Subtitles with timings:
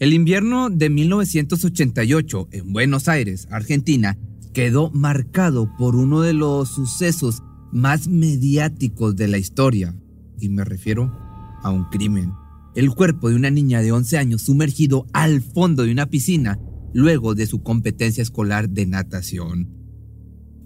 [0.00, 4.18] El invierno de 1988 en Buenos Aires, Argentina,
[4.52, 9.94] quedó marcado por uno de los sucesos más mediáticos de la historia,
[10.40, 11.16] y me refiero
[11.62, 12.32] a un crimen.
[12.74, 16.58] El cuerpo de una niña de 11 años sumergido al fondo de una piscina
[16.92, 19.68] luego de su competencia escolar de natación.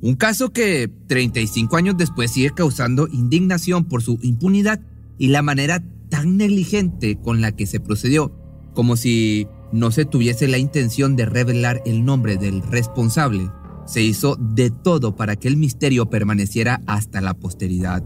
[0.00, 4.80] Un caso que 35 años después sigue causando indignación por su impunidad
[5.18, 8.37] y la manera tan negligente con la que se procedió,
[8.78, 13.50] como si no se tuviese la intención de revelar el nombre del responsable.
[13.86, 18.04] Se hizo de todo para que el misterio permaneciera hasta la posteridad.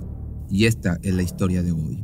[0.51, 2.03] Y esta es la historia de hoy.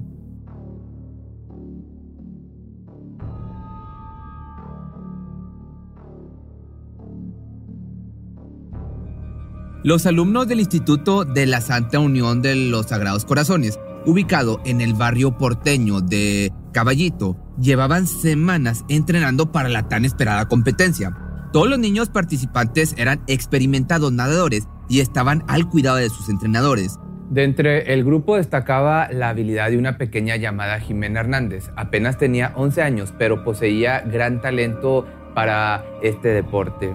[9.83, 14.93] Los alumnos del Instituto de la Santa Unión de los Sagrados Corazones, ubicado en el
[14.93, 21.17] barrio porteño de Caballito, llevaban semanas entrenando para la tan esperada competencia.
[21.53, 26.99] Todos los niños participantes eran experimentados nadadores y estaban al cuidado de sus entrenadores.
[27.31, 31.71] De entre el grupo destacaba la habilidad de una pequeña llamada Jimena Hernández.
[31.77, 36.95] Apenas tenía 11 años, pero poseía gran talento para este deporte.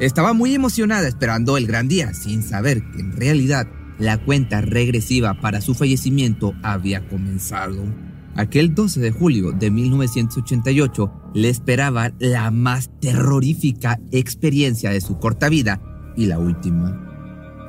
[0.00, 3.66] Estaba muy emocionada esperando el gran día, sin saber que en realidad
[3.98, 7.84] la cuenta regresiva para su fallecimiento había comenzado.
[8.36, 15.48] Aquel 12 de julio de 1988 le esperaba la más terrorífica experiencia de su corta
[15.48, 15.80] vida
[16.16, 17.00] y la última.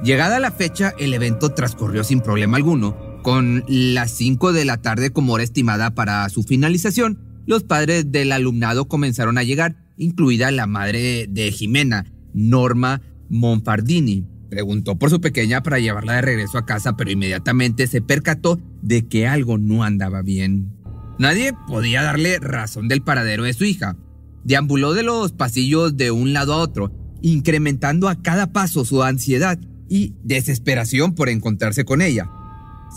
[0.04, 5.12] Llegada la fecha, el evento transcurrió sin problema alguno, con las 5 de la tarde
[5.12, 7.20] como hora estimada para su finalización.
[7.48, 14.28] Los padres del alumnado comenzaron a llegar, incluida la madre de Jimena, Norma Monfardini.
[14.50, 19.08] Preguntó por su pequeña para llevarla de regreso a casa, pero inmediatamente se percató de
[19.08, 20.72] que algo no andaba bien.
[21.18, 23.98] Nadie podía darle razón del paradero de su hija.
[24.44, 26.92] Deambuló de los pasillos de un lado a otro,
[27.22, 32.30] incrementando a cada paso su ansiedad y desesperación por encontrarse con ella.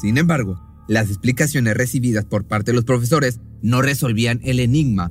[0.01, 5.11] Sin embargo, las explicaciones recibidas por parte de los profesores no resolvían el enigma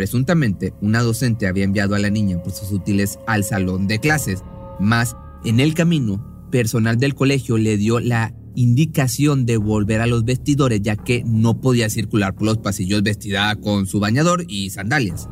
[0.00, 4.42] Presuntamente, una docente había enviado a la niña por sus útiles al salón de clases,
[4.78, 5.14] mas
[5.44, 10.82] en el camino, personal del colegio le dio la indicación de volver a los vestidores
[10.82, 15.28] ya que no podía circular por los pasillos vestida con su bañador y sandalias.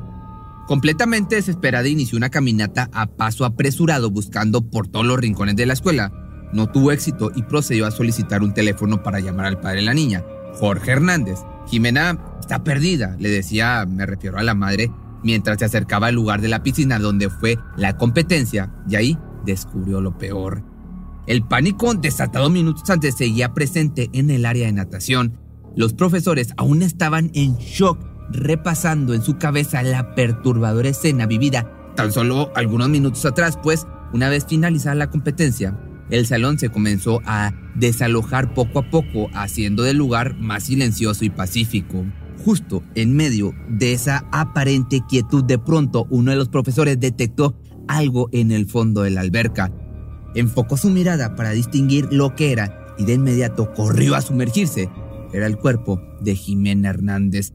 [0.66, 5.72] Completamente desesperada inició una caminata a paso apresurado buscando por todos los rincones de la
[5.72, 6.12] escuela.
[6.52, 9.94] No tuvo éxito y procedió a solicitar un teléfono para llamar al padre de la
[9.94, 11.38] niña, Jorge Hernández,
[11.68, 14.90] Jimena está perdida, le decía, me refiero a la madre,
[15.22, 20.00] mientras se acercaba al lugar de la piscina donde fue la competencia, y ahí descubrió
[20.00, 20.62] lo peor.
[21.26, 25.38] El pánico desatado minutos antes seguía presente en el área de natación.
[25.76, 27.98] Los profesores aún estaban en shock,
[28.30, 34.28] repasando en su cabeza la perturbadora escena vivida tan solo algunos minutos atrás, pues una
[34.28, 35.76] vez finalizada la competencia,
[36.10, 41.30] el salón se comenzó a desalojar poco a poco, haciendo del lugar más silencioso y
[41.30, 42.04] pacífico.
[42.48, 48.30] Justo en medio de esa aparente quietud, de pronto uno de los profesores detectó algo
[48.32, 49.70] en el fondo de la alberca.
[50.34, 54.88] Enfocó su mirada para distinguir lo que era y de inmediato corrió a sumergirse.
[55.34, 57.52] Era el cuerpo de Jimena Hernández.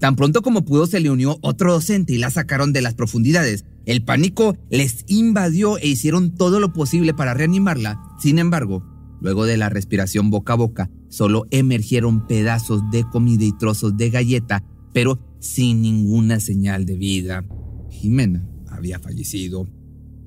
[0.00, 3.64] Tan pronto como pudo se le unió otro docente y la sacaron de las profundidades.
[3.86, 8.02] El pánico les invadió e hicieron todo lo posible para reanimarla.
[8.18, 13.56] Sin embargo, luego de la respiración boca a boca, solo emergieron pedazos de comida y
[13.56, 17.44] trozos de galleta, pero sin ninguna señal de vida.
[17.90, 19.68] Jimena había fallecido.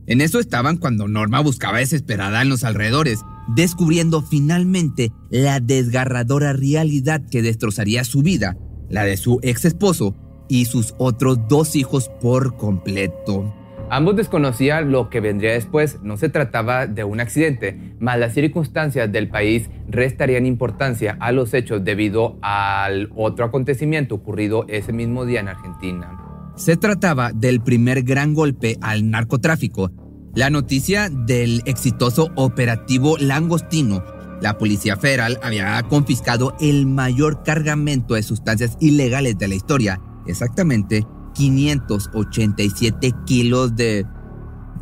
[0.08, 3.22] En eso estaban cuando Norma buscaba desesperada en los alrededores,
[3.56, 8.58] descubriendo finalmente la desgarradora realidad que destrozaría su vida,
[8.90, 10.16] la de su ex esposo,
[10.52, 13.56] y sus otros dos hijos por completo.
[13.94, 19.12] Ambos desconocían lo que vendría después, no se trataba de un accidente, mas las circunstancias
[19.12, 25.42] del país restarían importancia a los hechos debido al otro acontecimiento ocurrido ese mismo día
[25.42, 26.18] en Argentina.
[26.56, 29.92] Se trataba del primer gran golpe al narcotráfico,
[30.36, 34.06] la noticia del exitoso operativo Langostino.
[34.42, 41.06] La Policía Federal había confiscado el mayor cargamento de sustancias ilegales de la historia, exactamente
[41.34, 44.06] 587 kilos de,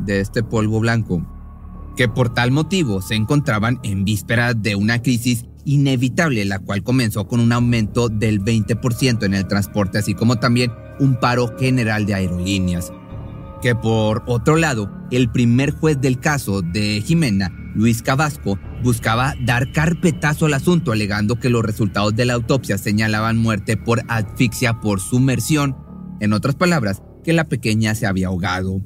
[0.00, 1.24] de este polvo blanco,
[1.96, 7.26] que por tal motivo se encontraban en vísperas de una crisis inevitable, la cual comenzó
[7.26, 12.14] con un aumento del 20% en el transporte, así como también un paro general de
[12.14, 12.92] aerolíneas.
[13.62, 19.70] Que por otro lado, el primer juez del caso de Jimena, Luis Cabasco, buscaba dar
[19.72, 25.00] carpetazo al asunto, alegando que los resultados de la autopsia señalaban muerte por asfixia por
[25.00, 25.76] sumersión,
[26.20, 28.80] en otras palabras, que la pequeña se había ahogado.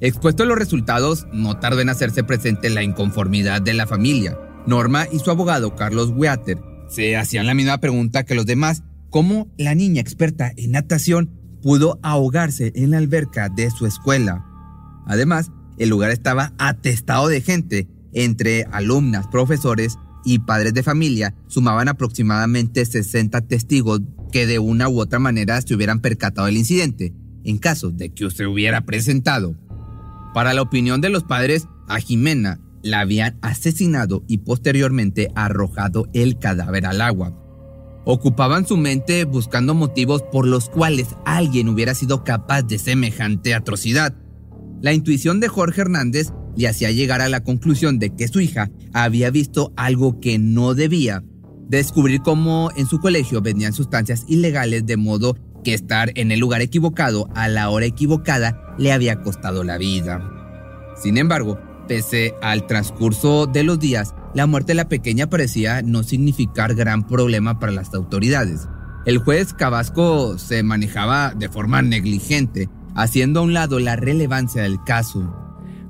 [0.00, 4.38] Expuesto a los resultados, no tardó en hacerse presente la inconformidad de la familia.
[4.66, 9.48] Norma y su abogado Carlos Weater se hacían la misma pregunta que los demás, ¿cómo
[9.56, 11.30] la niña experta en natación
[11.62, 14.44] pudo ahogarse en la alberca de su escuela?
[15.06, 21.88] Además, el lugar estaba atestado de gente, entre alumnas, profesores y padres de familia, sumaban
[21.88, 27.12] aproximadamente 60 testigos que de una u otra manera se hubieran percatado del incidente,
[27.44, 29.54] en caso de que se hubiera presentado.
[30.34, 36.38] Para la opinión de los padres, a Jimena la habían asesinado y posteriormente arrojado el
[36.38, 37.34] cadáver al agua.
[38.04, 44.14] Ocupaban su mente buscando motivos por los cuales alguien hubiera sido capaz de semejante atrocidad.
[44.80, 48.70] La intuición de Jorge Hernández le hacía llegar a la conclusión de que su hija
[48.92, 51.22] había visto algo que no debía,
[51.68, 56.60] descubrir cómo en su colegio vendían sustancias ilegales de modo que estar en el lugar
[56.60, 60.22] equivocado a la hora equivocada le había costado la vida.
[61.00, 66.02] Sin embargo, Pese al transcurso de los días, la muerte de la pequeña parecía no
[66.02, 68.68] significar gran problema para las autoridades.
[69.06, 74.84] El juez Cabasco se manejaba de forma negligente, haciendo a un lado la relevancia del
[74.84, 75.34] caso.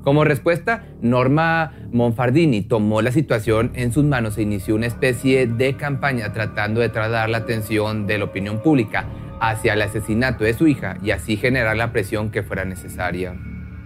[0.03, 5.75] Como respuesta, Norma Monfardini tomó la situación en sus manos e inició una especie de
[5.75, 9.07] campaña tratando de trasladar la atención de la opinión pública
[9.41, 13.35] hacia el asesinato de su hija y así generar la presión que fuera necesaria.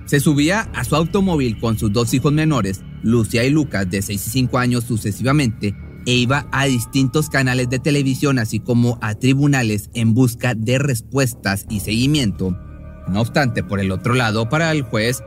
[0.06, 4.28] Se subía a su automóvil con sus dos hijos menores, Lucia y Lucas, de 6
[4.28, 5.76] y 5 años sucesivamente,
[6.06, 11.66] e iba a distintos canales de televisión, así como a tribunales en busca de respuestas
[11.70, 12.58] y seguimiento.
[13.08, 15.24] No obstante, por el otro lado, para el juez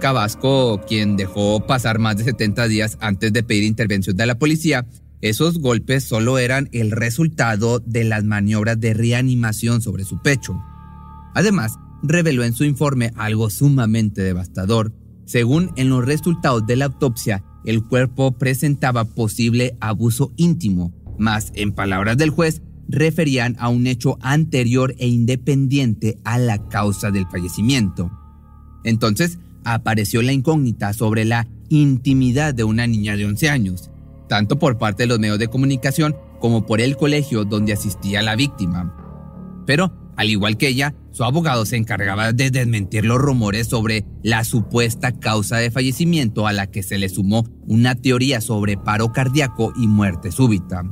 [0.00, 4.86] Cabasco, quien dejó pasar más de 70 días antes de pedir intervención de la policía,
[5.20, 10.58] esos golpes solo eran el resultado de las maniobras de reanimación sobre su pecho.
[11.34, 14.92] Además, reveló en su informe algo sumamente devastador.
[15.26, 21.72] Según en los resultados de la autopsia, el cuerpo presentaba posible abuso íntimo, más en
[21.72, 28.10] palabras del juez, referían a un hecho anterior e independiente a la causa del fallecimiento.
[28.82, 33.90] Entonces, apareció la incógnita sobre la intimidad de una niña de 11 años,
[34.28, 38.36] tanto por parte de los medios de comunicación como por el colegio donde asistía la
[38.36, 38.96] víctima.
[39.66, 44.44] Pero al igual que ella, su abogado se encargaba de desmentir los rumores sobre la
[44.44, 49.72] supuesta causa de fallecimiento a la que se le sumó una teoría sobre paro cardíaco
[49.76, 50.82] y muerte súbita.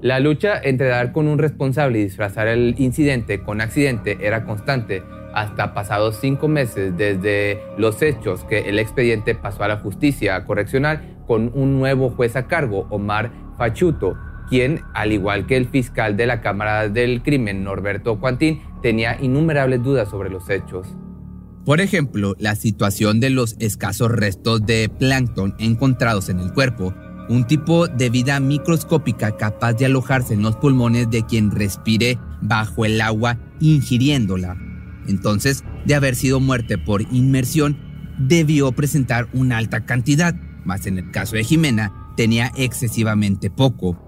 [0.00, 5.02] La lucha entre dar con un responsable y disfrazar el incidente con accidente era constante
[5.40, 11.16] hasta pasados cinco meses desde los hechos que el expediente pasó a la justicia correccional
[11.26, 14.16] con un nuevo juez a cargo, Omar Fachuto,
[14.48, 19.82] quien, al igual que el fiscal de la Cámara del Crimen, Norberto Cuantín, tenía innumerables
[19.82, 20.88] dudas sobre los hechos.
[21.64, 26.94] Por ejemplo, la situación de los escasos restos de plancton encontrados en el cuerpo,
[27.28, 32.86] un tipo de vida microscópica capaz de alojarse en los pulmones de quien respire bajo
[32.86, 34.67] el agua ingiriéndola.
[35.08, 37.78] Entonces, de haber sido muerte por inmersión,
[38.18, 40.34] debió presentar una alta cantidad,
[40.64, 44.04] mas en el caso de Jimena tenía excesivamente poco.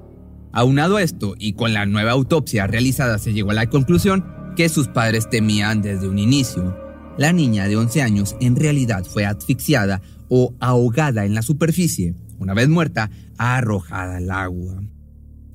[0.53, 4.25] Aunado esto y con la nueva autopsia realizada se llegó a la conclusión
[4.57, 6.77] que sus padres temían desde un inicio.
[7.17, 12.55] La niña de 11 años en realidad fue asfixiada o ahogada en la superficie, una
[12.55, 14.83] vez muerta, arrojada al agua.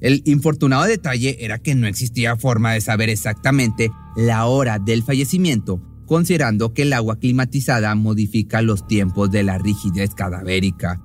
[0.06, 5.82] El infortunado detalle era que no existía forma de saber exactamente la hora del fallecimiento,
[6.06, 11.02] considerando que el agua climatizada modifica los tiempos de la rigidez cadavérica,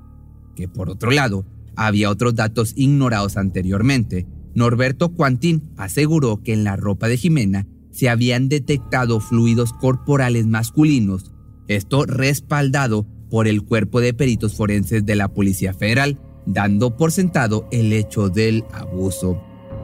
[0.55, 4.27] que por otro lado había otros datos ignorados anteriormente.
[4.55, 11.33] Norberto Quantín aseguró que en la ropa de Jimena se habían detectado fluidos corporales masculinos,
[11.69, 17.69] esto respaldado por el cuerpo de peritos forenses de la Policía Federal, dando por sentado
[17.71, 19.43] el hecho del abuso.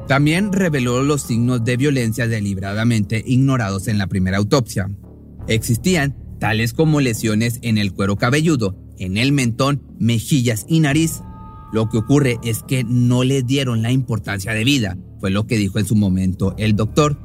[0.09, 4.89] También reveló los signos de violencia deliberadamente ignorados en la primera autopsia.
[5.49, 11.23] Existían tales como lesiones en el cuero cabelludo, en el mentón, mejillas y nariz,
[11.73, 15.59] Lo que ocurre es que no le dieron la importancia de vida, fue lo que
[15.59, 17.19] dijo en su momento el doctor,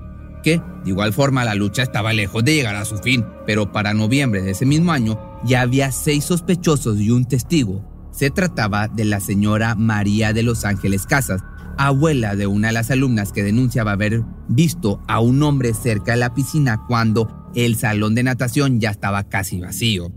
[0.43, 3.93] que de igual forma la lucha estaba lejos de llegar a su fin, pero para
[3.93, 7.90] noviembre de ese mismo año ya había seis sospechosos y un testigo.
[8.11, 11.41] Se trataba de la señora María de Los Ángeles Casas,
[11.77, 16.19] abuela de una de las alumnas que denunciaba haber visto a un hombre cerca de
[16.19, 20.11] la piscina cuando el salón de natación ya estaba casi vacío.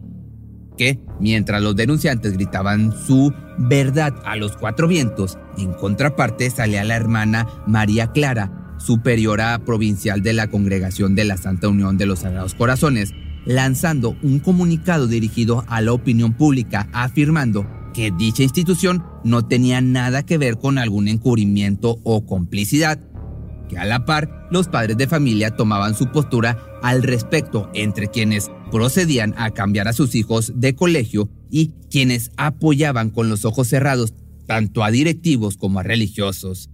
[0.77, 6.97] Que, mientras los denunciantes gritaban su verdad a los cuatro vientos, en contraparte salía la
[6.97, 12.55] hermana María Clara, superiora provincial de la Congregación de la Santa Unión de los Sagrados
[12.55, 13.13] Corazones,
[13.47, 20.27] lanzando un comunicado dirigido a la opinión pública afirmando que dicha institución no tenía nada
[20.27, 22.99] que ver con algún encubrimiento o complicidad,
[23.69, 28.51] que a la par los padres de familia tomaban su postura al respecto entre quienes
[28.71, 34.13] procedían a cambiar a sus hijos de colegio y quienes apoyaban con los ojos cerrados
[34.47, 36.69] tanto a directivos como a religiosos.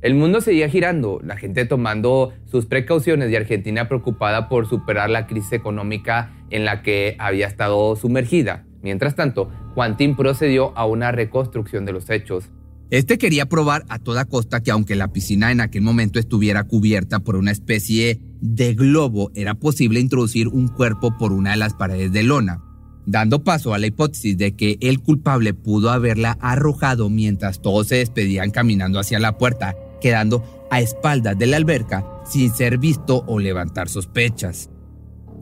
[0.00, 5.26] El mundo seguía girando, la gente tomando sus precauciones y Argentina preocupada por superar la
[5.26, 8.64] crisis económica en la que había estado sumergida.
[8.82, 12.44] Mientras tanto, Quantin procedió a una reconstrucción de los hechos.
[12.90, 17.20] Este quería probar a toda costa que aunque la piscina en aquel momento estuviera cubierta
[17.20, 22.10] por una especie de globo, era posible introducir un cuerpo por una de las paredes
[22.10, 22.64] de lona,
[23.06, 27.96] dando paso a la hipótesis de que el culpable pudo haberla arrojado mientras todos se
[27.96, 33.38] despedían caminando hacia la puerta, quedando a espaldas de la alberca sin ser visto o
[33.38, 34.68] levantar sospechas.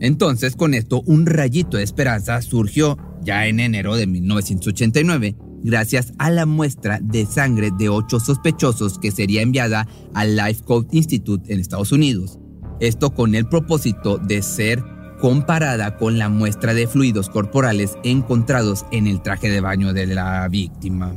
[0.00, 6.30] Entonces con esto un rayito de esperanza surgió ya en enero de 1989 gracias a
[6.30, 11.60] la muestra de sangre de ocho sospechosos que sería enviada al Life Code Institute en
[11.60, 12.38] Estados Unidos.
[12.80, 14.82] Esto con el propósito de ser
[15.20, 20.48] comparada con la muestra de fluidos corporales encontrados en el traje de baño de la
[20.48, 21.12] víctima.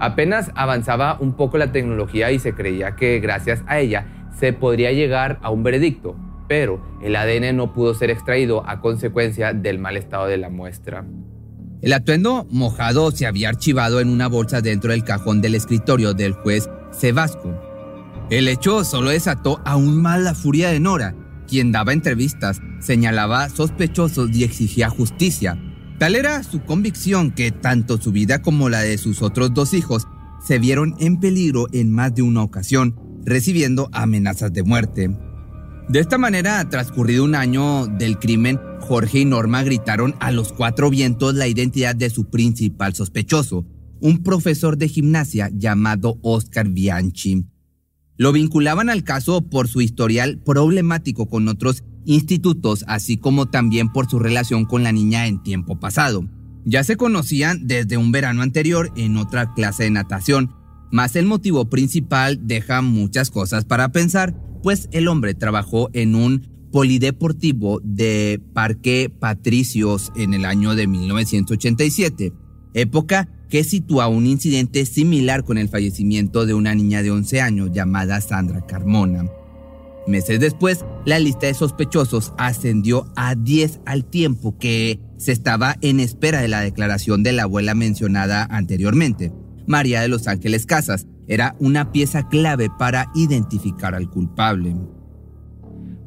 [0.00, 4.90] Apenas avanzaba un poco la tecnología y se creía que gracias a ella se podría
[4.90, 6.16] llegar a un veredicto,
[6.52, 11.02] pero el ADN no pudo ser extraído a consecuencia del mal estado de la muestra.
[11.80, 16.34] El atuendo mojado se había archivado en una bolsa dentro del cajón del escritorio del
[16.34, 17.58] juez Sebasco.
[18.28, 21.14] El hecho solo desató aún más la furia de Nora,
[21.48, 25.58] quien daba entrevistas, señalaba sospechosos y exigía justicia.
[25.98, 30.06] Tal era su convicción que tanto su vida como la de sus otros dos hijos
[30.46, 32.94] se vieron en peligro en más de una ocasión,
[33.24, 35.31] recibiendo amenazas de muerte.
[35.88, 40.90] De esta manera, transcurrido un año del crimen, Jorge y Norma gritaron a los cuatro
[40.90, 43.66] vientos la identidad de su principal sospechoso,
[44.00, 47.46] un profesor de gimnasia llamado Oscar Bianchi.
[48.16, 54.08] Lo vinculaban al caso por su historial problemático con otros institutos, así como también por
[54.08, 56.28] su relación con la niña en tiempo pasado.
[56.64, 60.52] Ya se conocían desde un verano anterior en otra clase de natación,
[60.90, 66.48] mas el motivo principal deja muchas cosas para pensar, pues el hombre trabajó en un
[66.70, 72.32] polideportivo de Parque Patricios en el año de 1987,
[72.74, 77.70] época que sitúa un incidente similar con el fallecimiento de una niña de 11 años
[77.72, 79.26] llamada Sandra Carmona.
[80.06, 86.00] Meses después, la lista de sospechosos ascendió a 10 al tiempo que se estaba en
[86.00, 89.32] espera de la declaración de la abuela mencionada anteriormente.
[89.66, 94.74] María de los Ángeles Casas era una pieza clave para identificar al culpable.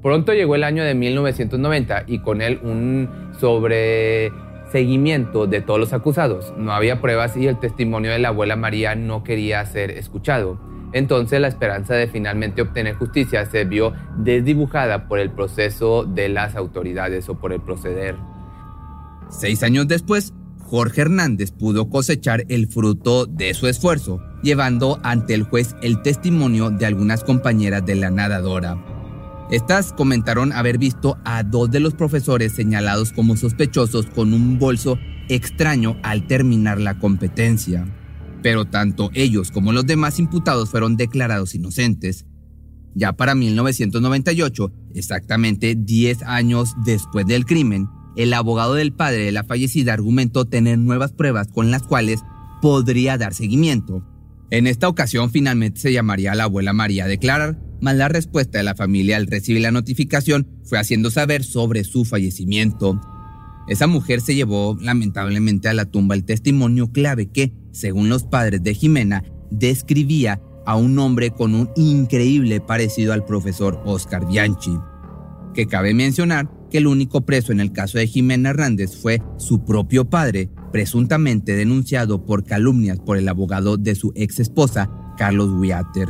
[0.02, 6.54] Pronto llegó el año de 1990 y con él un sobreseguimiento de todos los acusados.
[6.58, 10.60] No había pruebas y el testimonio de la abuela María no quería ser escuchado.
[10.94, 16.56] Entonces la esperanza de finalmente obtener justicia se vio desdibujada por el proceso de las
[16.56, 18.16] autoridades o por el proceder.
[19.30, 25.44] Seis años después, Jorge Hernández pudo cosechar el fruto de su esfuerzo, llevando ante el
[25.44, 28.84] juez el testimonio de algunas compañeras de la nadadora.
[29.52, 34.98] Estas comentaron haber visto a dos de los profesores señalados como sospechosos con un bolso
[35.30, 37.86] extraño al terminar la competencia.
[38.42, 42.26] Pero tanto ellos como los demás imputados fueron declarados inocentes.
[42.96, 49.44] Ya para 1998, exactamente 10 años después del crimen, el abogado del padre de la
[49.44, 52.22] fallecida argumentó tener nuevas pruebas con las cuales
[52.62, 54.04] podría dar seguimiento.
[54.52, 58.58] En esta ocasión finalmente se llamaría a la abuela María a declarar, mas la respuesta
[58.58, 63.00] de la familia al recibir la notificación fue haciendo saber sobre su fallecimiento.
[63.68, 68.62] Esa mujer se llevó lamentablemente a la tumba el testimonio clave que, según los padres
[68.64, 74.78] de Jimena, describía a un hombre con un increíble parecido al profesor Oscar Bianchi,
[75.54, 79.66] que cabe mencionar que el único preso en el caso de Jimena Hernández fue su
[79.66, 86.10] propio padre, presuntamente denunciado por calumnias por el abogado de su ex esposa, Carlos Wiater.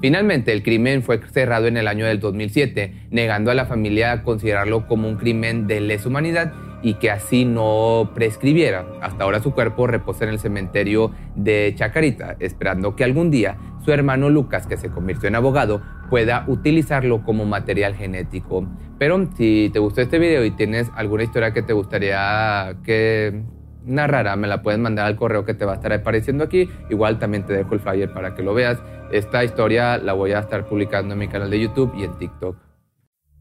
[0.00, 4.86] Finalmente, el crimen fue cerrado en el año del 2007, negando a la familia considerarlo
[4.86, 8.86] como un crimen de lesa humanidad y que así no prescribiera.
[9.00, 13.92] Hasta ahora su cuerpo reposa en el cementerio de Chacarita, esperando que algún día su
[13.92, 15.82] hermano Lucas, que se convirtió en abogado,
[16.14, 18.68] pueda utilizarlo como material genético.
[19.00, 23.42] Pero si te gustó este video y tienes alguna historia que te gustaría que
[23.84, 26.68] narrara, me la puedes mandar al correo que te va a estar apareciendo aquí.
[26.88, 28.78] Igual también te dejo el flyer para que lo veas.
[29.10, 32.58] Esta historia la voy a estar publicando en mi canal de YouTube y en TikTok.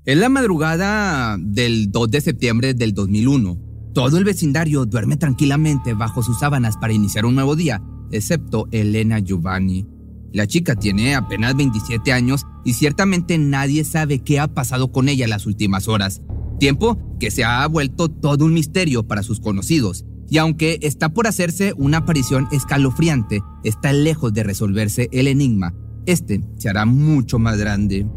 [0.06, 3.56] Es la madrugada del 2 de septiembre del 2001.
[3.94, 9.20] Todo el vecindario duerme tranquilamente bajo sus sábanas para iniciar un nuevo día, excepto Elena
[9.20, 9.92] Giovanni.
[10.34, 15.28] La chica tiene apenas 27 años y ciertamente nadie sabe qué ha pasado con ella
[15.28, 16.24] las últimas horas.
[16.60, 20.06] Tiempo que se ha vuelto todo un misterio para sus conocidos.
[20.30, 25.75] Y aunque está por hacerse una aparición escalofriante, está lejos de resolverse el enigma.
[26.08, 28.08] Este se hará mucho más grande.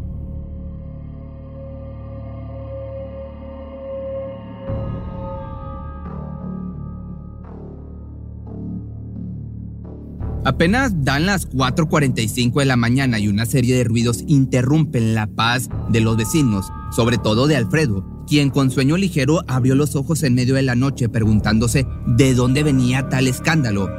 [10.47, 15.67] Apenas dan las 4.45 de la mañana y una serie de ruidos interrumpen la paz
[15.89, 20.35] de los vecinos, sobre todo de Alfredo, quien con sueño ligero abrió los ojos en
[20.35, 23.89] medio de la noche preguntándose de dónde venía tal escándalo.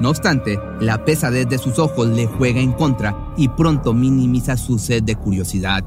[0.00, 4.78] No obstante, la pesadez de sus ojos le juega en contra y pronto minimiza su
[4.78, 5.84] sed de curiosidad.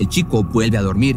[0.00, 1.16] El chico vuelve a dormir.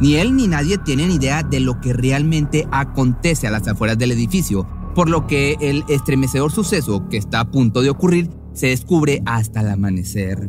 [0.00, 4.12] Ni él ni nadie tienen idea de lo que realmente acontece a las afueras del
[4.12, 9.22] edificio, por lo que el estremecedor suceso que está a punto de ocurrir se descubre
[9.26, 10.48] hasta el amanecer.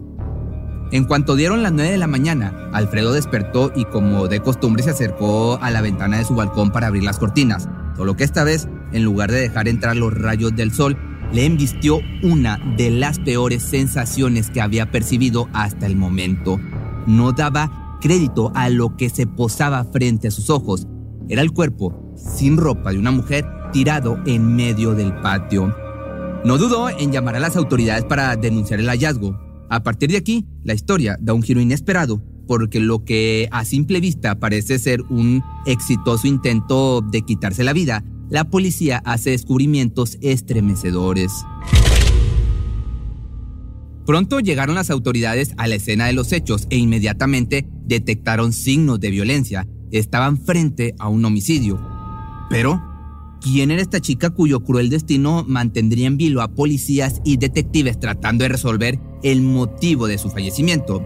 [0.92, 4.92] En cuanto dieron las 9 de la mañana, Alfredo despertó y como de costumbre se
[4.92, 8.68] acercó a la ventana de su balcón para abrir las cortinas, solo que esta vez,
[8.94, 10.96] en lugar de dejar entrar los rayos del sol,
[11.34, 16.60] le embistió una de las peores sensaciones que había percibido hasta el momento.
[17.08, 20.88] No daba crédito a lo que se posaba frente a sus ojos.
[21.28, 25.76] Era el cuerpo, sin ropa, de una mujer tirado en medio del patio.
[26.46, 29.38] No dudó en llamar a las autoridades para denunciar el hallazgo.
[29.70, 34.00] A partir de aquí, la historia da un giro inesperado, porque lo que a simple
[34.00, 41.34] vista parece ser un exitoso intento de quitarse la vida, la policía hace descubrimientos estremecedores.
[44.06, 49.12] Pronto llegaron las autoridades a la escena de los hechos e inmediatamente detectaron signos de
[49.12, 49.68] violencia.
[49.92, 51.78] Estaban frente a un homicidio.
[52.50, 52.95] Pero
[53.46, 58.42] ¿Quién era esta chica cuyo cruel destino mantendría en vilo a policías y detectives tratando
[58.42, 61.06] de resolver el motivo de su fallecimiento?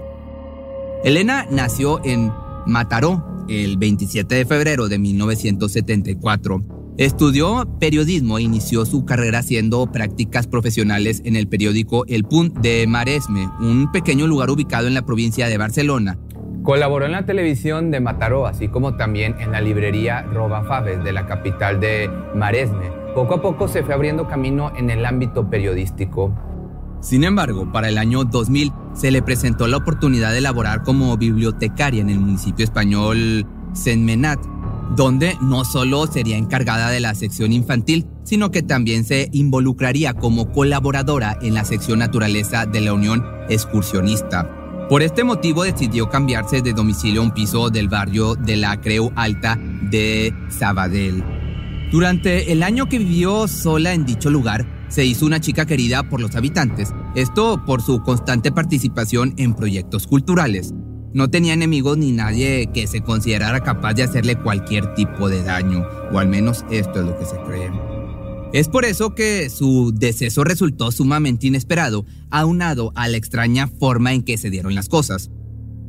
[1.03, 2.31] Elena nació en
[2.65, 6.63] Mataró el 27 de febrero de 1974.
[6.97, 12.87] Estudió periodismo e inició su carrera haciendo prácticas profesionales en el periódico El Punt de
[12.87, 16.17] Maresme, un pequeño lugar ubicado en la provincia de Barcelona.
[16.69, 21.11] Colaboró en la televisión de Mataró, así como también en la librería Roba Faves de
[21.11, 22.91] la capital de Maresme.
[23.15, 26.31] Poco a poco se fue abriendo camino en el ámbito periodístico.
[27.01, 32.01] Sin embargo, para el año 2000 se le presentó la oportunidad de laborar como bibliotecaria
[32.01, 34.39] en el municipio español Senmenat,
[34.95, 40.51] donde no solo sería encargada de la sección infantil, sino que también se involucraría como
[40.51, 44.58] colaboradora en la sección naturaleza de la Unión Excursionista.
[44.89, 49.11] Por este motivo decidió cambiarse de domicilio a un piso del barrio de la Creu
[49.15, 51.23] Alta de Sabadell.
[51.91, 56.19] Durante el año que vivió sola en dicho lugar, se hizo una chica querida por
[56.19, 60.73] los habitantes, esto por su constante participación en proyectos culturales.
[61.13, 65.85] No tenía enemigos ni nadie que se considerara capaz de hacerle cualquier tipo de daño,
[66.11, 67.88] o al menos esto es lo que se cree.
[68.51, 74.23] Es por eso que su deceso resultó sumamente inesperado, aunado a la extraña forma en
[74.23, 75.29] que se dieron las cosas.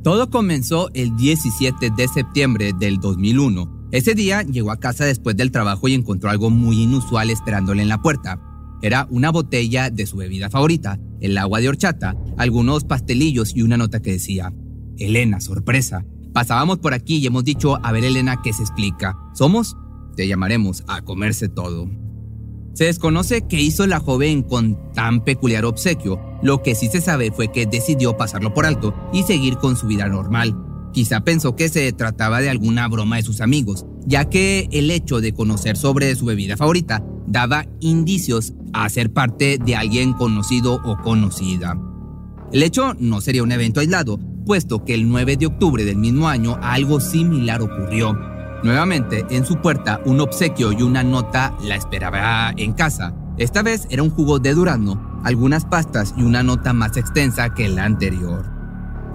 [0.05, 3.89] Todo comenzó el 17 de septiembre del 2001.
[3.93, 7.89] Ese día llegó a casa después del trabajo y encontró algo muy inusual esperándole en
[7.89, 8.39] la puerta.
[8.83, 13.79] Era una botella de su bebida favorita, el agua de horchata, algunos pastelillos y una
[13.79, 14.53] nota que decía,
[14.99, 16.05] Elena, sorpresa.
[16.35, 19.17] Pasábamos por aquí y hemos dicho, a ver Elena, ¿qué se explica?
[19.35, 19.77] ¿Somos?
[20.15, 21.89] Te llamaremos a comerse todo.
[22.75, 26.21] Se desconoce qué hizo la joven con tan peculiar obsequio.
[26.43, 29.87] Lo que sí se sabe fue que decidió pasarlo por alto y seguir con su
[29.87, 30.57] vida normal.
[30.93, 35.21] Quizá pensó que se trataba de alguna broma de sus amigos, ya que el hecho
[35.21, 40.97] de conocer sobre su bebida favorita daba indicios a ser parte de alguien conocido o
[41.03, 41.79] conocida.
[42.53, 46.29] El hecho no sería un evento aislado, puesto que el 9 de octubre del mismo
[46.29, 48.30] año algo similar ocurrió.
[48.63, 53.15] Nuevamente, en su puerta, un obsequio y una nota la esperaba en casa.
[53.39, 57.69] Esta vez era un jugo de durazno, algunas pastas y una nota más extensa que
[57.71, 58.45] la anterior.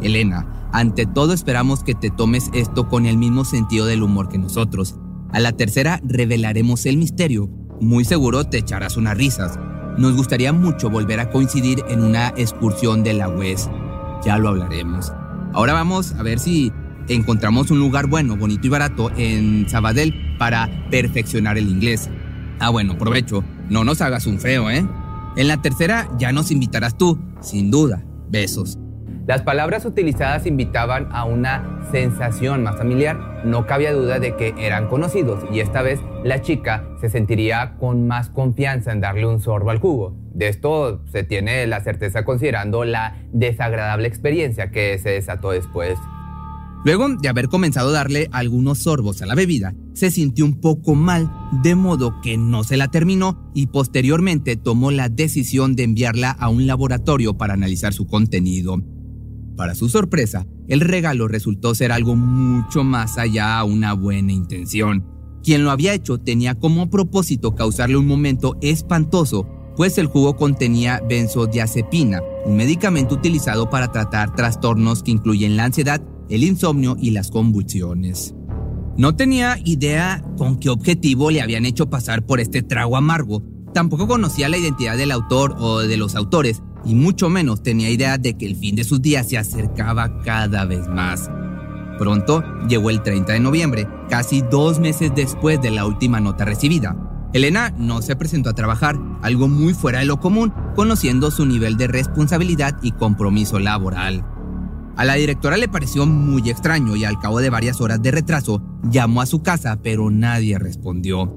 [0.01, 4.39] Elena, ante todo esperamos que te tomes esto con el mismo sentido del humor que
[4.39, 4.95] nosotros.
[5.31, 7.47] A la tercera revelaremos el misterio.
[7.79, 9.59] Muy seguro te echarás unas risas.
[9.97, 13.69] Nos gustaría mucho volver a coincidir en una excursión de la UES.
[14.25, 15.13] Ya lo hablaremos.
[15.53, 16.73] Ahora vamos a ver si
[17.13, 22.09] encontramos un lugar bueno, bonito y barato en Sabadell para perfeccionar el inglés.
[22.59, 23.43] Ah, bueno, provecho.
[23.69, 24.85] No nos hagas un feo, ¿eh?
[25.35, 28.03] En la tercera ya nos invitarás tú, sin duda.
[28.29, 28.79] Besos.
[29.27, 33.41] Las palabras utilizadas invitaban a una sensación más familiar.
[33.43, 38.07] No cabía duda de que eran conocidos y esta vez la chica se sentiría con
[38.07, 40.15] más confianza en darle un sorbo al jugo.
[40.31, 45.97] De esto se tiene la certeza considerando la desagradable experiencia que se desató después.
[46.85, 50.93] Luego de haber comenzado a darle algunos sorbos a la bebida, se sintió un poco
[50.93, 56.29] mal, de modo que no se la terminó y posteriormente tomó la decisión de enviarla
[56.29, 58.77] a un laboratorio para analizar su contenido.
[59.57, 65.07] Para su sorpresa, el regalo resultó ser algo mucho más allá a una buena intención.
[65.43, 71.01] Quien lo había hecho tenía como propósito causarle un momento espantoso, pues el jugo contenía
[71.09, 77.29] benzodiazepina, un medicamento utilizado para tratar trastornos que incluyen la ansiedad el insomnio y las
[77.29, 78.35] convulsiones.
[78.97, 83.43] No tenía idea con qué objetivo le habían hecho pasar por este trago amargo.
[83.73, 88.17] Tampoco conocía la identidad del autor o de los autores, y mucho menos tenía idea
[88.17, 91.29] de que el fin de sus días se acercaba cada vez más.
[91.97, 96.95] Pronto llegó el 30 de noviembre, casi dos meses después de la última nota recibida.
[97.33, 101.75] Elena no se presentó a trabajar, algo muy fuera de lo común, conociendo su nivel
[101.75, 104.25] de responsabilidad y compromiso laboral.
[104.97, 108.61] A la directora le pareció muy extraño y al cabo de varias horas de retraso
[108.89, 111.33] llamó a su casa pero nadie respondió.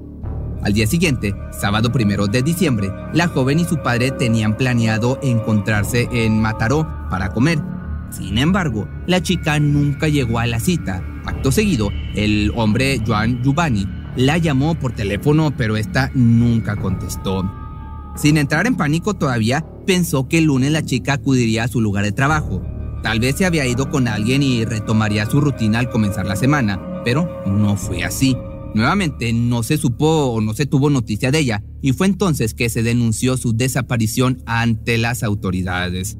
[0.63, 6.07] Al día siguiente, sábado primero de diciembre, la joven y su padre tenían planeado encontrarse
[6.11, 7.59] en Mataró para comer.
[8.11, 11.03] Sin embargo, la chica nunca llegó a la cita.
[11.25, 17.43] Acto seguido, el hombre Joan Giovanni la llamó por teléfono pero esta nunca contestó.
[18.15, 22.05] Sin entrar en pánico todavía, pensó que el lunes la chica acudiría a su lugar
[22.05, 22.61] de trabajo.
[23.01, 27.01] Tal vez se había ido con alguien y retomaría su rutina al comenzar la semana,
[27.05, 28.35] pero no fue así.
[28.73, 32.69] Nuevamente no se supo o no se tuvo noticia de ella y fue entonces que
[32.69, 36.17] se denunció su desaparición ante las autoridades.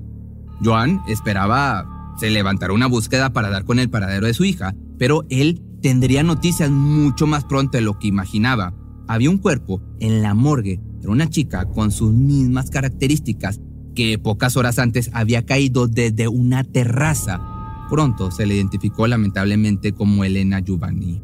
[0.64, 5.26] Joan esperaba se levantara una búsqueda para dar con el paradero de su hija, pero
[5.30, 8.74] él tendría noticias mucho más pronto de lo que imaginaba.
[9.08, 13.62] Había un cuerpo en la morgue, era una chica con sus mismas características
[14.00, 17.42] que pocas horas antes había caído desde una terraza.
[17.90, 21.22] Pronto se le identificó lamentablemente como Elena Giovanni.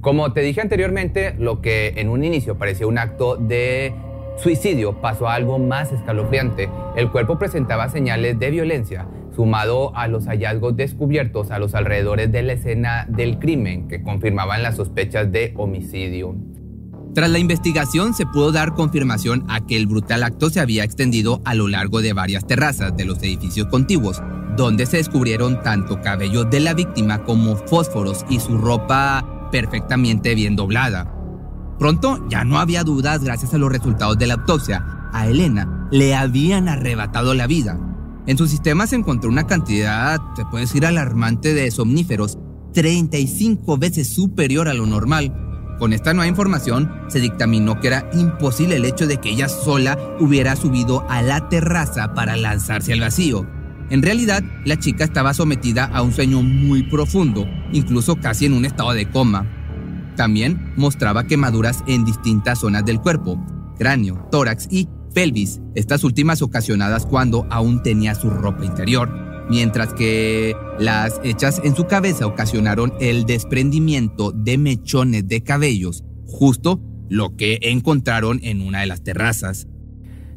[0.00, 3.94] Como te dije anteriormente, lo que en un inicio parecía un acto de
[4.36, 6.68] suicidio pasó a algo más escalofriante.
[6.94, 12.44] El cuerpo presentaba señales de violencia, sumado a los hallazgos descubiertos a los alrededores de
[12.44, 16.36] la escena del crimen que confirmaban las sospechas de homicidio.
[17.14, 21.40] Tras la investigación se pudo dar confirmación a que el brutal acto se había extendido
[21.44, 24.20] a lo largo de varias terrazas de los edificios contiguos,
[24.56, 30.56] donde se descubrieron tanto cabello de la víctima como fósforos y su ropa perfectamente bien
[30.56, 31.14] doblada.
[31.78, 34.84] Pronto ya no había dudas gracias a los resultados de la autopsia.
[35.12, 37.78] A Elena le habían arrebatado la vida.
[38.26, 42.38] En su sistema se encontró una cantidad, se puede decir, alarmante de somníferos,
[42.72, 45.43] 35 veces superior a lo normal
[45.78, 49.98] con esta nueva información, se dictaminó que era imposible el hecho de que ella sola
[50.20, 53.46] hubiera subido a la terraza para lanzarse al vacío.
[53.90, 58.64] En realidad, la chica estaba sometida a un sueño muy profundo, incluso casi en un
[58.64, 59.46] estado de coma.
[60.16, 63.44] También mostraba quemaduras en distintas zonas del cuerpo,
[63.78, 70.54] cráneo, tórax y pelvis, estas últimas ocasionadas cuando aún tenía su ropa interior mientras que
[70.78, 77.58] las hechas en su cabeza ocasionaron el desprendimiento de mechones de cabellos, justo lo que
[77.62, 79.68] encontraron en una de las terrazas.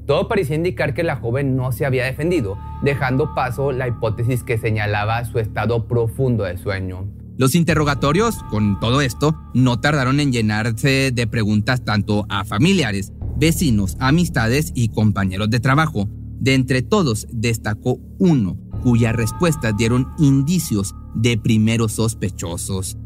[0.06, 4.58] Todo parecía indicar que la joven no se había defendido, dejando paso la hipótesis que
[4.58, 7.08] señalaba su estado profundo de sueño.
[7.38, 13.96] Los interrogatorios, con todo esto, no tardaron en llenarse de preguntas tanto a familiares, vecinos,
[14.00, 16.10] amistades y compañeros de trabajo.
[16.40, 22.98] De entre todos destacó uno, cuyas respuestas dieron indicios de primeros sospechosos.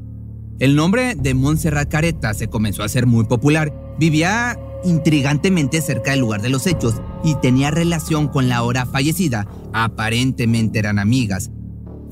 [0.59, 3.73] El nombre de Montserrat Careta se comenzó a hacer muy popular.
[3.99, 9.47] Vivía intrigantemente cerca del lugar de los hechos y tenía relación con la hora fallecida.
[9.73, 11.49] Aparentemente eran amigas.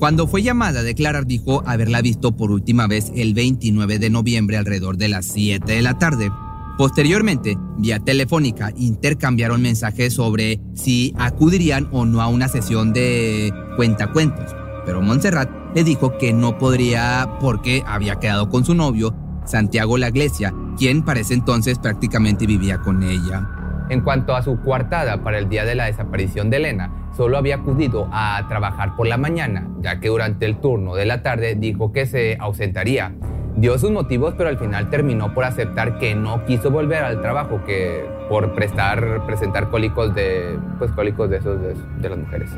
[0.00, 4.56] Cuando fue llamada a declarar dijo haberla visto por última vez el 29 de noviembre
[4.56, 6.32] alrededor de las 7 de la tarde.
[6.80, 14.56] Posteriormente, vía telefónica, intercambiaron mensajes sobre si acudirían o no a una sesión de cuentacuentos.
[14.86, 19.14] Pero Montserrat le dijo que no podría porque había quedado con su novio,
[19.44, 23.46] Santiago La Iglesia, quien para ese entonces prácticamente vivía con ella.
[23.90, 27.56] En cuanto a su coartada para el día de la desaparición de Elena, solo había
[27.56, 31.92] acudido a trabajar por la mañana, ya que durante el turno de la tarde dijo
[31.92, 33.14] que se ausentaría.
[33.60, 37.62] Dio sus motivos, pero al final terminó por aceptar que no quiso volver al trabajo,
[37.66, 42.48] que por prestar, presentar cólicos de, pues cólicos de esos de, las mujeres.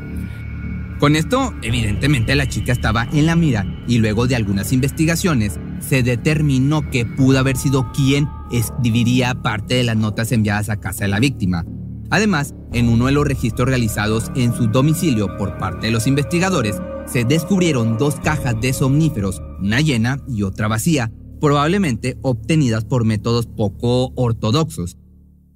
[0.99, 6.03] Con esto, evidentemente la chica estaba en la mira y luego de algunas investigaciones se
[6.03, 11.09] determinó que pudo haber sido quien escribiría parte de las notas enviadas a casa de
[11.09, 11.65] la víctima.
[12.11, 16.79] Además, en uno de los registros realizados en su domicilio por parte de los investigadores,
[17.05, 23.47] se descubrieron dos cajas de somníferos, una llena y otra vacía, probablemente obtenidas por métodos
[23.47, 24.97] poco ortodoxos.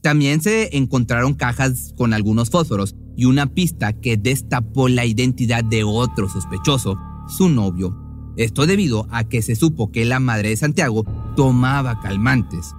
[0.01, 5.83] También se encontraron cajas con algunos fósforos y una pista que destapó la identidad de
[5.83, 7.97] otro sospechoso, su novio.
[8.38, 11.03] Esto debido a que se supo que la madre de Santiago
[11.36, 12.73] tomaba calmantes.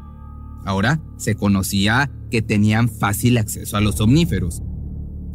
[0.64, 4.62] Ahora se conocía que tenían fácil acceso a los somníferos.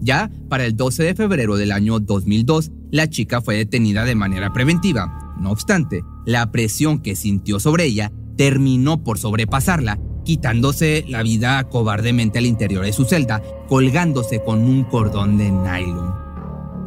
[0.04, 4.52] Ya para el 12 de febrero del año 2002, la chica fue detenida de manera
[4.52, 5.34] preventiva.
[5.40, 12.40] No obstante, la presión que sintió sobre ella terminó por sobrepasarla, quitándose la vida cobardemente
[12.40, 16.14] al interior de su celda, colgándose con un cordón de nylon.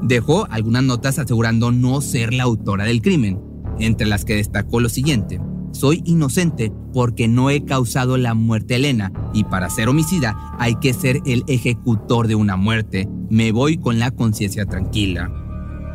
[0.02, 3.40] Dejó algunas notas asegurando no ser la autora del crimen,
[3.78, 5.40] entre las que destacó lo siguiente.
[5.76, 10.76] Soy inocente porque no he causado la muerte a Elena y para ser homicida hay
[10.76, 13.06] que ser el ejecutor de una muerte.
[13.28, 15.30] Me voy con la conciencia tranquila.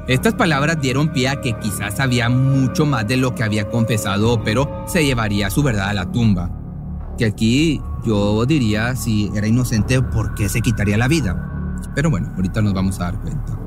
[0.07, 4.43] Estas palabras dieron pie a que quizás sabía mucho más de lo que había confesado,
[4.43, 6.51] pero se llevaría su verdad a la tumba.
[7.17, 11.79] Que aquí yo diría si era inocente, ¿por qué se quitaría la vida?
[11.95, 13.59] Pero bueno, ahorita nos vamos a dar cuenta.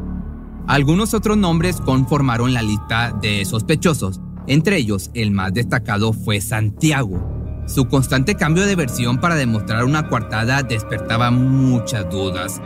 [0.69, 7.63] Algunos otros nombres conformaron la lista de sospechosos, entre ellos, el más destacado fue Santiago.
[7.67, 12.61] Su constante cambio de versión para demostrar una coartada despertaba muchas dudas.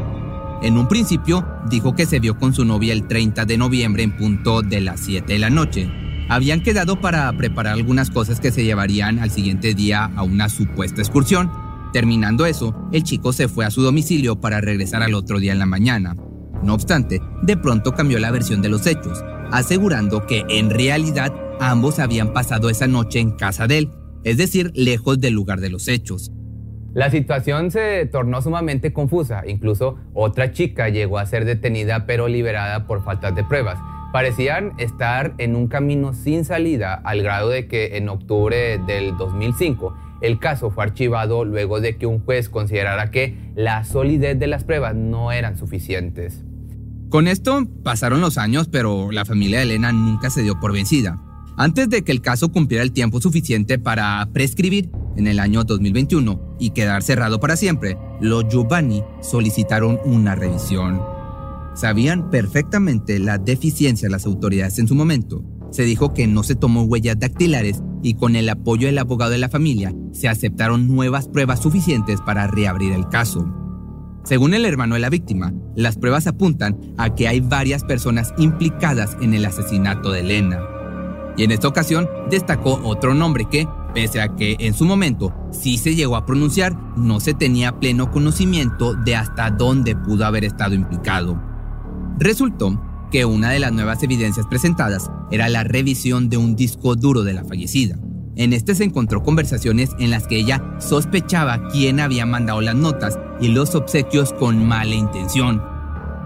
[0.60, 4.16] En un principio, dijo que se vio con su novia el 30 de noviembre en
[4.16, 5.88] punto de las 7 de la noche.
[6.28, 11.00] Habían quedado para preparar algunas cosas que se llevarían al siguiente día a una supuesta
[11.00, 11.50] excursión.
[11.92, 15.60] Terminando eso, el chico se fue a su domicilio para regresar al otro día en
[15.60, 16.16] la mañana.
[16.62, 21.98] No obstante, de pronto cambió la versión de los hechos, asegurando que en realidad Ambos
[21.98, 23.90] habían pasado esa noche en casa de él,
[24.24, 26.30] es decir, lejos del lugar de los hechos.
[26.94, 32.86] La situación se tornó sumamente confusa, incluso otra chica llegó a ser detenida pero liberada
[32.86, 33.78] por falta de pruebas.
[34.12, 39.94] Parecían estar en un camino sin salida al grado de que en octubre del 2005
[40.22, 44.64] el caso fue archivado luego de que un juez considerara que la solidez de las
[44.64, 46.42] pruebas no eran suficientes.
[47.10, 51.20] Con esto pasaron los años, pero la familia de Elena nunca se dio por vencida.
[51.58, 56.56] Antes de que el caso cumpliera el tiempo suficiente para prescribir en el año 2021
[56.60, 61.02] y quedar cerrado para siempre, los Giovanni solicitaron una revisión.
[61.74, 65.42] Sabían perfectamente la deficiencia de las autoridades en su momento.
[65.72, 69.38] Se dijo que no se tomó huellas dactilares y con el apoyo del abogado de
[69.38, 73.52] la familia se aceptaron nuevas pruebas suficientes para reabrir el caso.
[74.22, 79.16] Según el hermano de la víctima, las pruebas apuntan a que hay varias personas implicadas
[79.20, 80.77] en el asesinato de Elena.
[81.38, 85.78] Y en esta ocasión destacó otro nombre que, pese a que en su momento sí
[85.78, 90.74] se llegó a pronunciar, no se tenía pleno conocimiento de hasta dónde pudo haber estado
[90.74, 91.40] implicado.
[92.18, 97.22] Resultó que una de las nuevas evidencias presentadas era la revisión de un disco duro
[97.22, 97.96] de la fallecida.
[98.34, 103.18] En este se encontró conversaciones en las que ella sospechaba quién había mandado las notas
[103.40, 105.62] y los obsequios con mala intención.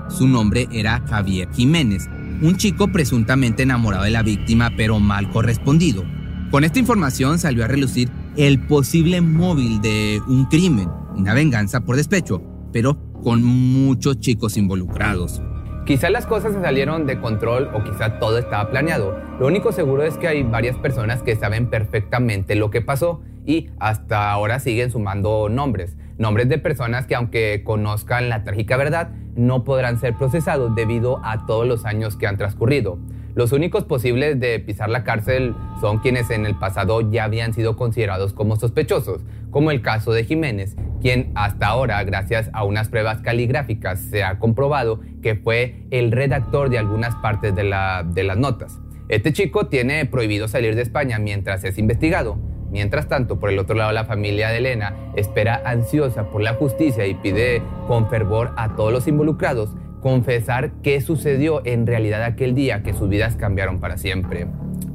[0.09, 2.09] Su nombre era Javier Jiménez,
[2.43, 6.05] un chico presuntamente enamorado de la víctima pero mal correspondido.
[6.51, 11.97] Con esta información salió a relucir el posible móvil de un crimen, una venganza por
[11.97, 15.41] despecho, pero con muchos chicos involucrados.
[15.87, 19.19] Quizá las cosas se salieron de control o quizá todo estaba planeado.
[19.39, 23.69] Lo único seguro es que hay varias personas que saben perfectamente lo que pasó y
[23.79, 25.97] hasta ahora siguen sumando nombres.
[26.19, 31.47] Nombres de personas que aunque conozcan la trágica verdad, no podrán ser procesados debido a
[31.47, 32.99] todos los años que han transcurrido.
[33.35, 37.77] Los únicos posibles de pisar la cárcel son quienes en el pasado ya habían sido
[37.77, 43.23] considerados como sospechosos, como el caso de Jiménez, quien hasta ahora, gracias a unas pruebas
[43.23, 48.79] caligráficas, se ha comprobado que fue el redactor de algunas partes de, de las notas.
[49.09, 52.39] Este chico tiene prohibido salir de España mientras es investigado.
[52.73, 57.07] Mientras tanto, por el otro lado, la familia de Elena espera ansiosa por la justicia
[57.07, 62.83] y pide con fervor a todos los involucrados confesar qué sucedió en realidad aquel día
[62.83, 64.47] que sus vidas cambiaron para siempre.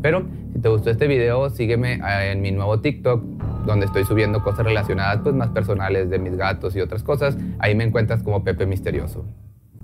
[0.01, 3.23] Pero si te gustó este video, sígueme eh, en mi nuevo TikTok
[3.65, 7.37] donde estoy subiendo cosas relacionadas pues más personales de mis gatos y otras cosas.
[7.59, 9.25] Ahí me encuentras como Pepe Misterioso.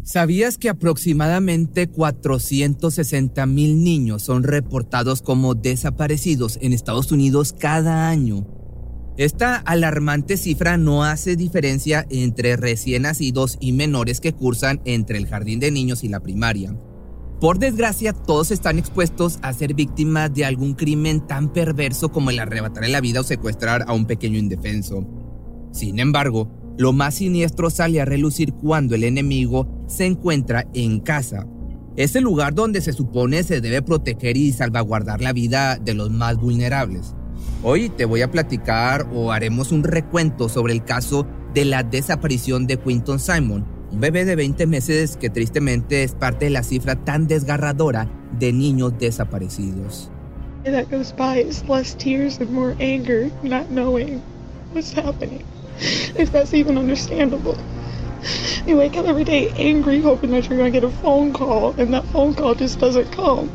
[0.04, 8.46] ¿Sabías que aproximadamente 460 mil niños son reportados como desaparecidos en Estados Unidos cada año?
[9.16, 15.28] Esta alarmante cifra no hace diferencia entre recién nacidos y menores que cursan entre el
[15.28, 16.76] jardín de niños y la primaria.
[17.40, 22.40] Por desgracia, todos están expuestos a ser víctimas de algún crimen tan perverso como el
[22.40, 25.08] arrebatarle la vida o secuestrar a un pequeño indefenso.
[25.72, 31.46] Sin embargo, lo más siniestro sale a relucir cuando el enemigo se encuentra en casa.
[31.96, 36.10] Es el lugar donde se supone se debe proteger y salvaguardar la vida de los
[36.10, 37.14] más vulnerables.
[37.62, 42.66] Hoy te voy a platicar o haremos un recuento sobre el caso de la desaparición
[42.66, 46.96] de Quinton Simon, un bebé de 20 meses que tristemente es parte de la cifra
[46.96, 48.10] tan desgarradora
[48.40, 50.10] de niños desaparecidos.
[50.66, 54.22] That goes by is less tears and more anger, not knowing
[54.74, 55.44] what's happening.
[55.80, 57.58] If that's even understandable.
[58.66, 61.74] You wake up every day angry, hoping that you're going to get a phone call,
[61.78, 63.50] and that phone call just doesn't come.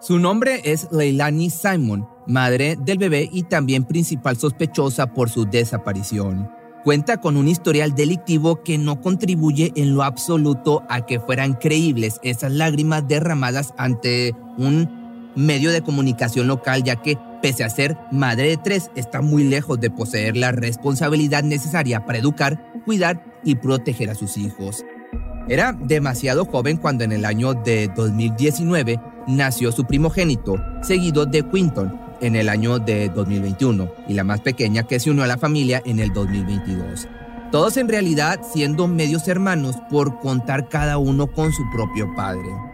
[0.00, 6.57] Su nombre es Leilani Simon, madre del bebé y también principal sospechosa por su desaparición.
[6.88, 12.18] Cuenta con un historial delictivo que no contribuye en lo absoluto a que fueran creíbles
[12.22, 18.48] esas lágrimas derramadas ante un medio de comunicación local, ya que, pese a ser madre
[18.48, 24.08] de tres, está muy lejos de poseer la responsabilidad necesaria para educar, cuidar y proteger
[24.08, 24.82] a sus hijos.
[25.46, 32.07] Era demasiado joven cuando en el año de 2019 nació su primogénito, seguido de Quinton
[32.20, 35.82] en el año de 2021 y la más pequeña que se unió a la familia
[35.84, 37.08] en el 2022.
[37.50, 42.67] Todos en realidad siendo medios hermanos por contar cada uno con su propio padre.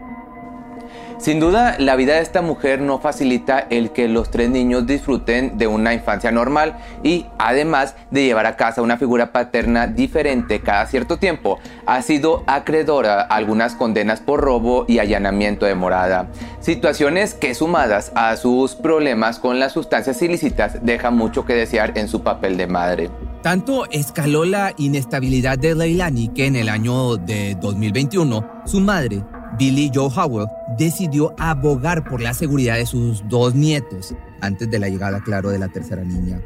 [1.17, 5.57] Sin duda, la vida de esta mujer no facilita el que los tres niños disfruten
[5.57, 10.85] de una infancia normal y, además de llevar a casa una figura paterna diferente cada
[10.87, 16.27] cierto tiempo, ha sido acreedora a algunas condenas por robo y allanamiento de morada.
[16.59, 22.09] Situaciones que sumadas a sus problemas con las sustancias ilícitas dejan mucho que desear en
[22.09, 23.09] su papel de madre.
[23.41, 29.21] Tanto escaló la inestabilidad de Leilani que en el año de 2021 su madre
[29.57, 34.89] Billy Joe Howell decidió abogar por la seguridad de sus dos nietos antes de la
[34.89, 36.41] llegada, claro, de la tercera niña.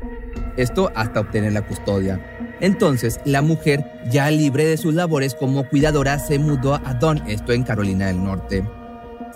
[0.57, 2.19] Esto hasta obtener la custodia.
[2.61, 7.53] Entonces, la mujer, ya libre de sus labores como cuidadora, se mudó a Don, esto
[7.53, 8.67] en Carolina del Norte.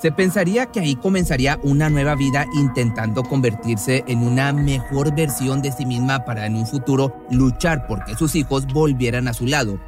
[0.01, 5.71] Se pensaría que ahí comenzaría una nueva vida intentando convertirse en una mejor versión de
[5.71, 9.79] sí misma para en un futuro luchar porque sus hijos volvieran a su lado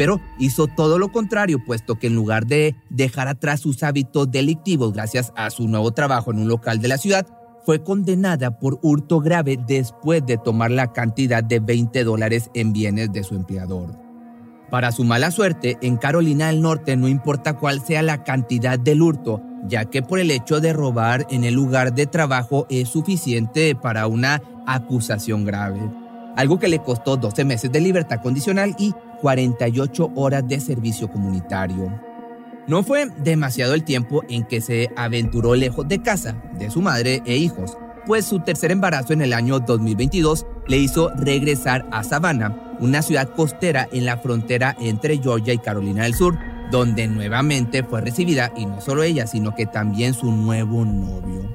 [0.00, 4.94] pero hizo todo lo contrario, puesto que en lugar de dejar atrás sus hábitos delictivos
[4.94, 7.26] gracias a su nuevo trabajo en un local de la ciudad,
[7.66, 13.12] fue condenada por hurto grave después de tomar la cantidad de 20 dólares en bienes
[13.12, 13.94] de su empleador.
[14.70, 19.02] Para su mala suerte, en Carolina del Norte no importa cuál sea la cantidad del
[19.02, 23.74] hurto, ya que por el hecho de robar en el lugar de trabajo es suficiente
[23.74, 25.82] para una acusación grave,
[26.36, 31.92] algo que le costó 12 meses de libertad condicional y 48 horas de servicio comunitario.
[32.66, 37.22] No fue demasiado el tiempo en que se aventuró lejos de casa, de su madre
[37.26, 42.76] e hijos, pues su tercer embarazo en el año 2022 le hizo regresar a Savannah,
[42.80, 46.38] una ciudad costera en la frontera entre Georgia y Carolina del Sur,
[46.70, 51.52] donde nuevamente fue recibida y no solo ella, sino que también su nuevo novio.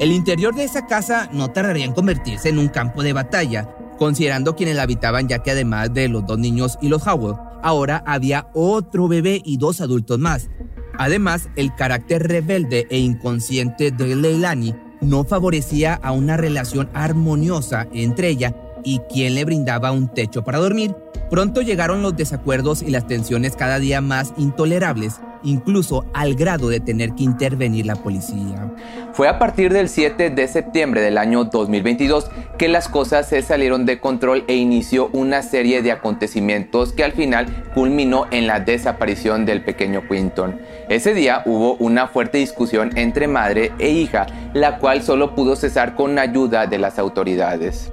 [0.00, 3.68] El interior de esa casa no tardaría en convertirse en un campo de batalla,
[4.00, 8.02] considerando quienes la habitaban ya que además de los dos niños y los Howell, ahora
[8.06, 10.48] había otro bebé y dos adultos más.
[10.96, 18.30] Además, el carácter rebelde e inconsciente de Leilani no favorecía a una relación armoniosa entre
[18.30, 20.96] ella y quien le brindaba un techo para dormir.
[21.30, 26.80] Pronto llegaron los desacuerdos y las tensiones cada día más intolerables, incluso al grado de
[26.80, 28.72] tener que intervenir la policía.
[29.12, 33.86] Fue a partir del 7 de septiembre del año 2022 que las cosas se salieron
[33.86, 39.46] de control e inició una serie de acontecimientos que al final culminó en la desaparición
[39.46, 40.60] del pequeño Quinton.
[40.88, 45.94] Ese día hubo una fuerte discusión entre madre e hija, la cual solo pudo cesar
[45.94, 47.92] con ayuda de las autoridades.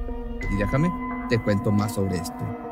[0.51, 0.89] Y déjame,
[1.29, 2.66] te cuento más sobre esto.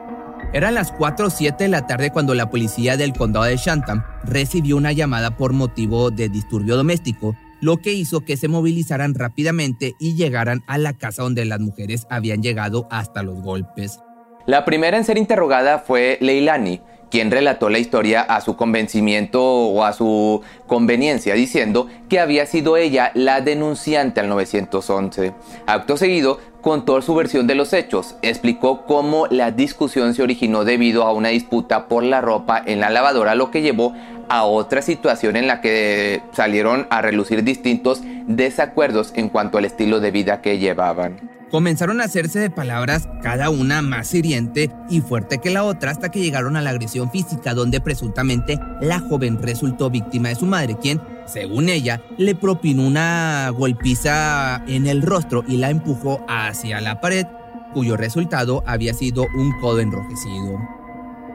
[0.54, 4.04] Eran las 4 o 7 de la tarde cuando la policía del condado de Shantam
[4.24, 9.96] recibió una llamada por motivo de disturbio doméstico, lo que hizo que se movilizaran rápidamente
[10.00, 14.00] y llegaran a la casa donde las mujeres habían llegado hasta los golpes.
[14.46, 16.80] La primera en ser interrogada fue Leilani,
[17.10, 22.78] quien relató la historia a su convencimiento o a su conveniencia, diciendo que había sido
[22.78, 25.34] ella la denunciante al 911.
[25.66, 31.03] Acto seguido, contó su versión de los hechos, explicó cómo la discusión se originó debido
[31.03, 33.93] a una disputa por la ropa en la lavadora, lo que llevó
[34.30, 39.99] a otra situación en la que salieron a relucir distintos desacuerdos en cuanto al estilo
[39.99, 41.36] de vida que llevaban.
[41.51, 46.09] Comenzaron a hacerse de palabras cada una más hiriente y fuerte que la otra hasta
[46.09, 50.76] que llegaron a la agresión física donde presuntamente la joven resultó víctima de su madre,
[50.82, 56.99] quien, según ella, le propinó una golpiza en el rostro y la empujó hacia la
[56.99, 57.28] pared,
[57.73, 60.59] cuyo resultado había sido un codo enrojecido.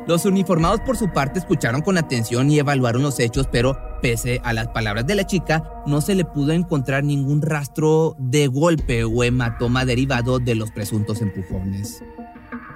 [0.06, 4.52] Los uniformados por su parte escucharon con atención y evaluaron los hechos, pero pese a
[4.52, 9.22] las palabras de la chica, no se le pudo encontrar ningún rastro de golpe o
[9.22, 12.02] hematoma derivado de los presuntos empujones.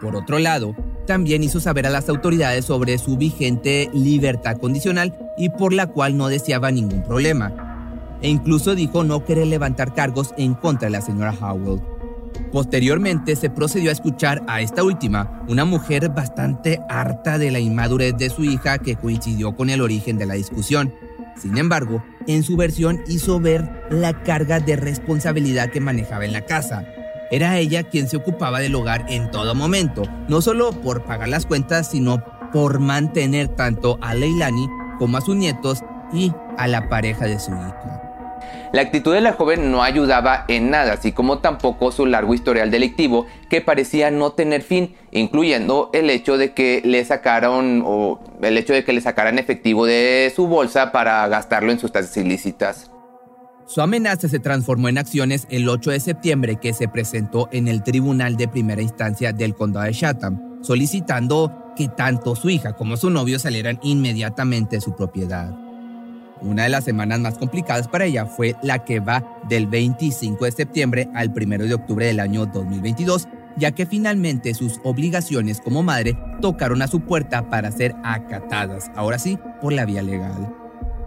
[0.00, 5.48] Por otro lado, también hizo saber a las autoridades sobre su vigente libertad condicional y
[5.48, 7.52] por la cual no deseaba ningún problema.
[8.20, 11.93] E incluso dijo no querer levantar cargos en contra de la señora Howell.
[12.53, 18.16] Posteriormente se procedió a escuchar a esta última, una mujer bastante harta de la inmadurez
[18.16, 20.95] de su hija que coincidió con el origen de la discusión.
[21.37, 26.43] Sin embargo, en su versión hizo ver la carga de responsabilidad que manejaba en la
[26.43, 26.85] casa.
[27.30, 31.47] Era ella quien se ocupaba del hogar en todo momento, no solo por pagar las
[31.47, 32.22] cuentas, sino
[32.53, 34.68] por mantener tanto a Leilani
[34.99, 35.82] como a sus nietos
[36.12, 38.03] y a la pareja de su hija.
[38.74, 42.72] La actitud de la joven no ayudaba en nada, así como tampoco su largo historial
[42.72, 47.84] delictivo que parecía no tener fin, incluyendo el hecho de que le sacaron
[48.42, 52.90] el hecho de que le sacaran efectivo de su bolsa para gastarlo en sustancias ilícitas.
[53.64, 57.84] Su amenaza se transformó en acciones el 8 de septiembre que se presentó en el
[57.84, 63.08] Tribunal de Primera Instancia del Condado de Chatham, solicitando que tanto su hija como su
[63.08, 65.63] novio salieran inmediatamente de su propiedad.
[66.41, 70.53] Una de las semanas más complicadas para ella fue la que va del 25 de
[70.53, 76.18] septiembre al 1 de octubre del año 2022, ya que finalmente sus obligaciones como madre
[76.41, 80.53] tocaron a su puerta para ser acatadas, ahora sí, por la vía legal.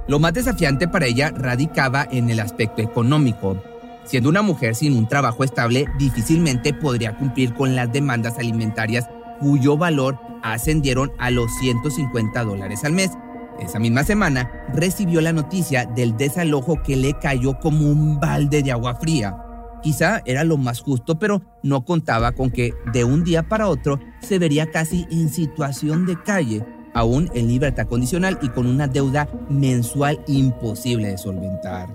[0.07, 3.61] Lo más desafiante para ella radicaba en el aspecto económico.
[4.05, 9.09] Siendo una mujer sin un trabajo estable, difícilmente podría cumplir con las demandas alimentarias
[9.39, 13.11] cuyo valor ascendieron a los 150 dólares al mes,
[13.59, 18.71] esa misma semana recibió la noticia del desalojo que le cayó como un balde de
[18.71, 19.37] agua fría.
[19.81, 23.99] Quizá era lo más justo, pero no contaba con que de un día para otro
[24.21, 29.27] se vería casi en situación de calle, aún en libertad condicional y con una deuda
[29.49, 31.89] mensual imposible de solventar.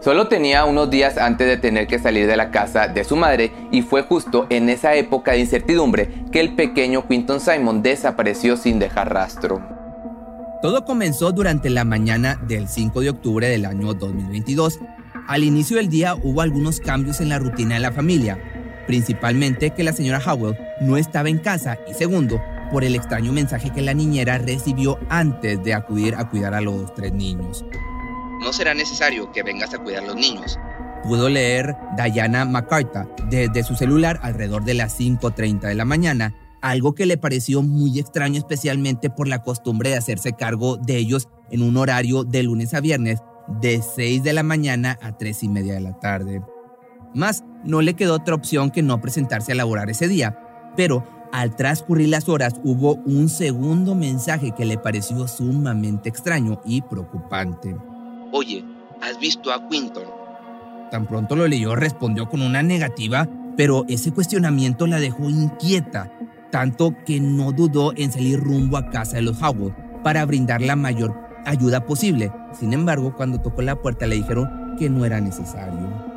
[0.00, 3.52] Solo tenía unos días antes de tener que salir de la casa de su madre
[3.70, 8.80] y fue justo en esa época de incertidumbre que el pequeño Quinton Simon desapareció sin
[8.80, 9.71] dejar rastro.
[10.62, 14.78] Todo comenzó durante la mañana del 5 de octubre del año 2022.
[15.26, 18.38] Al inicio del día hubo algunos cambios en la rutina de la familia,
[18.86, 22.40] principalmente que la señora Howell no estaba en casa y segundo,
[22.70, 26.94] por el extraño mensaje que la niñera recibió antes de acudir a cuidar a los
[26.94, 27.64] tres niños.
[28.40, 30.60] No será necesario que vengas a cuidar a los niños.
[31.02, 36.32] Pudo leer Diana McCarthy desde su celular alrededor de las 5.30 de la mañana
[36.62, 41.28] algo que le pareció muy extraño especialmente por la costumbre de hacerse cargo de ellos
[41.50, 43.20] en un horario de lunes a viernes
[43.60, 46.40] de 6 de la mañana a 3 y media de la tarde.
[47.14, 50.38] Más, no le quedó otra opción que no presentarse a laborar ese día,
[50.76, 56.80] pero al transcurrir las horas hubo un segundo mensaje que le pareció sumamente extraño y
[56.82, 57.76] preocupante.
[58.32, 58.64] Oye,
[59.02, 60.04] ¿has visto a Quinton?
[60.90, 66.10] Tan pronto lo leyó respondió con una negativa, pero ese cuestionamiento la dejó inquieta
[66.52, 69.74] tanto que no dudó en salir rumbo a casa de los Howard
[70.04, 72.30] para brindar la mayor ayuda posible.
[72.52, 76.12] Sin embargo, cuando tocó la puerta le dijeron que no era necesario.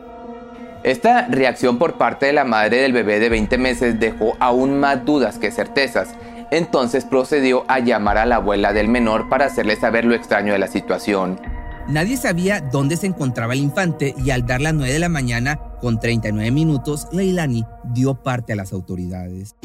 [0.84, 5.04] Esta reacción por parte de la madre del bebé de 20 meses dejó aún más
[5.04, 6.10] dudas que certezas.
[6.52, 10.60] entonces procedió a llamar a la abuela del menor para hacerle saber lo extraño de
[10.60, 11.40] la situación.
[11.88, 15.60] Nadie sabía dónde se encontraba el infante y al dar las 9 de la mañana,
[15.82, 19.56] con 39 minutos, Leilani dio parte a las autoridades.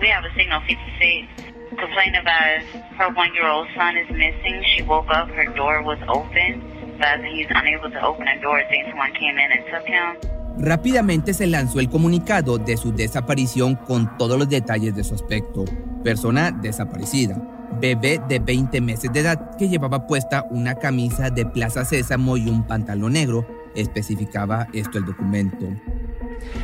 [0.00, 1.46] We have a signal 56
[1.78, 2.62] complaining about
[2.98, 4.62] her one-year-old son is missing.
[4.74, 6.60] She woke up, her door was open,
[6.98, 8.62] but he's unable to open door.
[8.68, 10.16] Think someone came in and took him.
[10.58, 15.64] Rápidamente se lanzó el comunicado de su desaparición con todos los detalles de su aspecto.
[16.02, 17.36] Persona desaparecida.
[17.78, 22.48] Bebé de 20 meses de edad que llevaba puesta una camisa de Plaza Sésamo y
[22.48, 23.46] un pantalón negro.
[23.74, 25.66] Especificaba esto el documento.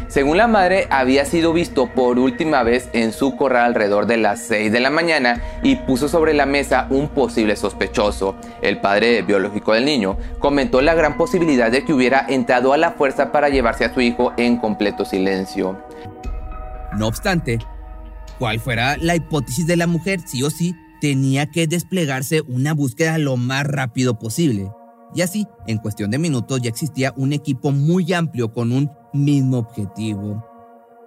[0.08, 4.40] Según la madre, había sido visto por última vez en su corral alrededor de las
[4.40, 8.36] 6 de la mañana y puso sobre la mesa un posible sospechoso.
[8.60, 12.92] El padre biológico del niño comentó la gran posibilidad de que hubiera entrado a la
[12.92, 15.78] fuerza para llevarse a su hijo en completo silencio.
[16.98, 17.58] No obstante,
[18.38, 23.18] cual fuera la hipótesis de la mujer, sí o sí, tenía que desplegarse una búsqueda
[23.18, 24.70] lo más rápido posible.
[25.14, 29.58] Y así, en cuestión de minutos ya existía un equipo muy amplio con un mismo
[29.58, 30.44] objetivo.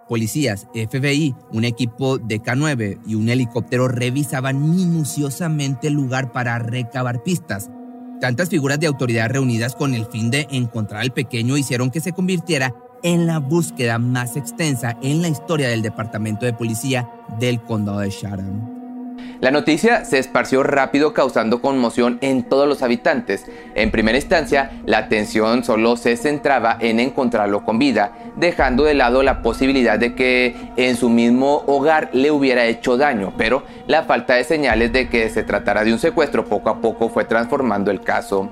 [0.08, 7.24] Policías, FBI, un equipo de K9 y un helicóptero revisaban minuciosamente el lugar para recabar
[7.24, 7.72] pistas.
[8.22, 12.14] Tantas figuras de autoridad reunidas con el fin de encontrar al pequeño hicieron que se
[12.14, 17.99] convirtiera en la búsqueda más extensa en la historia del Departamento de Policía del Condado
[17.99, 18.74] de Chatham.
[19.41, 23.45] La noticia se esparció rápido causando conmoción en todos los habitantes.
[23.76, 29.24] En primera instancia, la atención solo se centraba en encontrarlo con vida, dejando de lado
[29.24, 34.36] la posibilidad de que en su mismo hogar le hubiera hecho daño, pero la falta
[34.36, 38.01] de señales de que se tratara de un secuestro poco a poco fue transformando el
[38.01, 38.49] caso.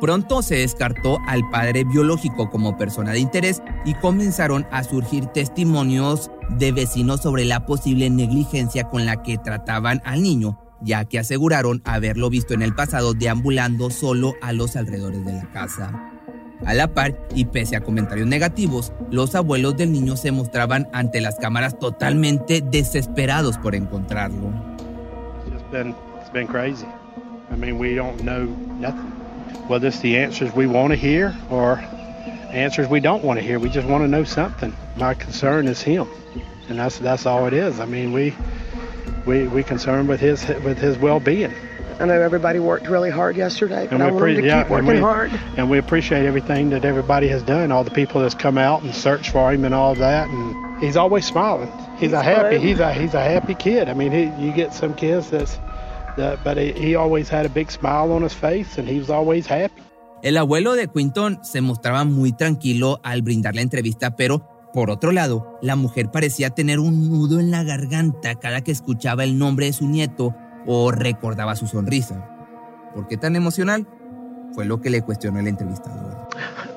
[0.00, 6.30] Pronto se descartó al padre biológico como persona de interés y comenzaron a surgir testimonios
[6.50, 11.82] de vecinos sobre la posible negligencia con la que trataban al niño, ya que aseguraron
[11.84, 15.92] haberlo visto en el pasado deambulando solo a los alrededores de la casa.
[16.64, 21.20] A la par, y pese a comentarios negativos, los abuelos del niño se mostraban ante
[21.20, 24.52] las cámaras totalmente desesperados por encontrarlo.
[25.46, 26.86] It's been, crazy.
[27.50, 28.46] I mean, we don't know
[28.80, 29.27] nothing.
[29.68, 31.78] Whether it's the answers we want to hear or
[32.50, 34.74] answers we don't want to hear, we just want to know something.
[34.96, 36.08] My concern is him,
[36.68, 37.80] and that's that's all it is.
[37.80, 38.34] I mean, we
[39.26, 41.54] we we concerned with his with his well-being.
[42.00, 44.98] I know everybody worked really hard yesterday, but I want to yeah, keep working and
[44.98, 45.32] we, hard.
[45.56, 48.94] And we appreciate everything that everybody has done, all the people that's come out and
[48.94, 50.28] searched for him and all that.
[50.28, 51.72] And he's always smiling.
[51.94, 52.56] He's, he's a happy.
[52.56, 52.66] Fun.
[52.66, 53.88] He's a he's a happy kid.
[53.88, 55.58] I mean, he, you get some kids that's,
[56.18, 59.10] that, but he, he always had a big smile on his face, and he was
[59.10, 59.82] always happy.
[60.22, 65.12] El abuelo de Quinton se mostraba muy tranquilo al brindar la entrevista, pero por otro
[65.12, 69.66] lado, la mujer parecía tener un nudo en la garganta cada que escuchaba el nombre
[69.66, 70.34] de su nieto
[70.66, 72.28] o recordaba su sonrisa.
[72.94, 73.86] ¿Por qué tan emocional?
[74.54, 76.28] Fue lo que le cuestionó el entrevistador.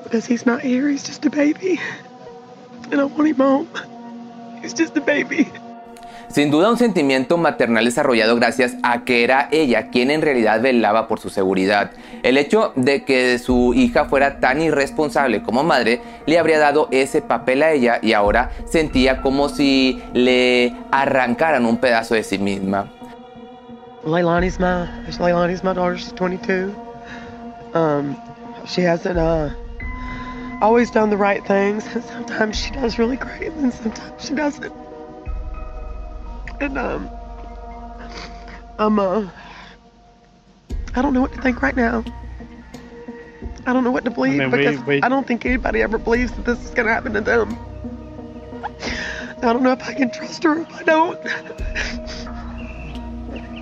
[0.04, 1.78] Because he's not here, he's just a baby.
[2.90, 3.68] And I want him home.
[4.62, 5.50] He's just a baby.
[6.32, 11.06] Sin duda un sentimiento maternal desarrollado gracias a que era ella quien en realidad velaba
[11.06, 11.90] por su seguridad.
[12.22, 17.20] El hecho de que su hija fuera tan irresponsable como madre le habría dado ese
[17.20, 22.90] papel a ella y ahora sentía como si le arrancaran un pedazo de sí misma.
[24.02, 24.88] Leilani's my,
[25.20, 26.74] Leilani's my daughter's 22.
[27.74, 28.16] Um,
[28.64, 29.50] she hasn't uh,
[30.62, 31.84] always done the right things.
[32.10, 34.81] Sometimes she does really great, and sometimes she doesn't.
[36.62, 37.10] And um,
[38.78, 39.28] I'm uh,
[40.94, 42.04] I don't know what to think right now.
[43.66, 45.82] I don't know what to believe I mean, because we, we, I don't think anybody
[45.82, 47.58] ever believes that this is going to happen to them.
[49.42, 51.18] I don't know if I can trust her if I don't.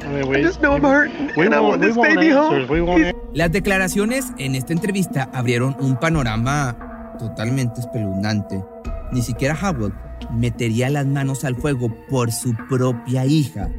[0.04, 2.68] I mean, we, I just know I'm hurting and I want this baby home.
[3.32, 6.76] Las declaraciones en esta entrevista abrieron un panorama
[7.18, 8.62] totalmente espeluznante.
[9.10, 13.70] Ni siquiera Howard metería las manos al fuego por su propia hija,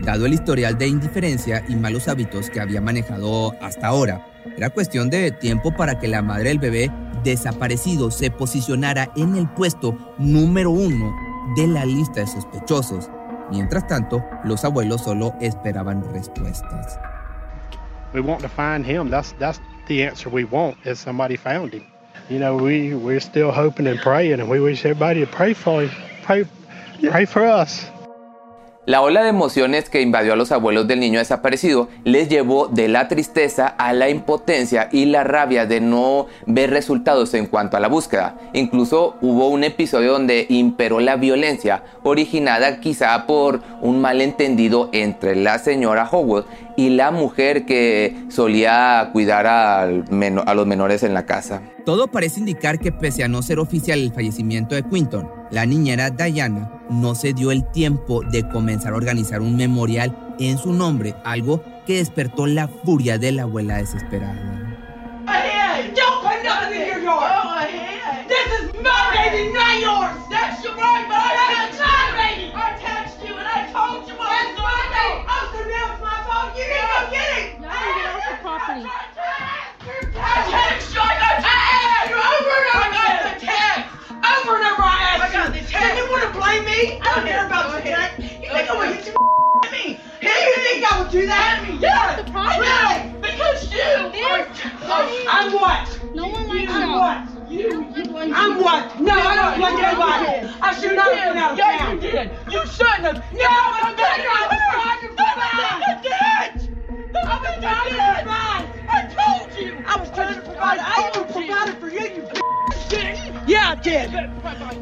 [0.00, 4.26] dado el historial de indiferencia y malos hábitos que había manejado hasta ahora.
[4.56, 6.90] Era cuestión de tiempo para que la madre del bebé
[7.24, 11.14] desaparecido se posicionara en el puesto número uno
[11.56, 13.10] de la lista de sospechosos.
[13.50, 16.98] Mientras tanto, los abuelos solo esperaban respuestas.
[18.14, 19.10] We want to find him.
[19.10, 20.76] That's that's the answer we want.
[20.84, 21.93] Him.
[22.28, 25.88] You know, we we're still hoping and praying, and we wish everybody to pray for
[26.22, 26.44] pray,
[27.00, 27.90] pray for us.
[28.86, 32.88] La ola de emociones que invadió a los abuelos del niño desaparecido les llevó de
[32.88, 37.80] la tristeza a la impotencia y la rabia de no ver resultados en cuanto a
[37.80, 38.36] la búsqueda.
[38.52, 45.58] Incluso hubo un episodio donde imperó la violencia, originada quizá por un malentendido entre la
[45.58, 46.44] señora Howard
[46.76, 51.62] y la mujer que solía cuidar a los menores en la casa.
[51.84, 56.10] Todo parece indicar que pese a no ser oficial el fallecimiento de Quinton, la niñera
[56.10, 61.14] Diana no se dio el tiempo de comenzar a organizar un memorial en su nombre,
[61.24, 64.63] algo que despertó la furia de la abuela desesperada.
[86.34, 86.98] To blame me?
[87.00, 88.18] I don't care about you, Jack.
[88.18, 89.14] You think I'm gonna hit you
[89.64, 90.00] at me?
[90.20, 91.62] Hey, you think I would do that?
[91.80, 92.16] Yeah,
[92.58, 93.20] really?
[93.20, 93.84] Because you.
[94.86, 96.14] Oh, I'm what?
[96.14, 96.94] No one likes I'm you.
[96.94, 97.50] what?
[97.50, 99.00] You, I'm what?
[99.00, 100.54] No, I don't blame anybody.
[100.60, 101.94] I should not have been out of town.
[101.96, 102.30] you did.
[102.50, 103.16] You shouldn't have.
[103.32, 104.18] No, I'm not.
[104.18, 105.82] I was trying to provide.
[105.82, 106.74] I did.
[107.26, 108.64] I was trying to provide.
[108.88, 109.84] I told you.
[109.86, 110.78] I was trying to provide.
[110.80, 112.28] I even provided for you, you
[112.94, 113.48] bitch.
[113.48, 114.10] Yeah, I did.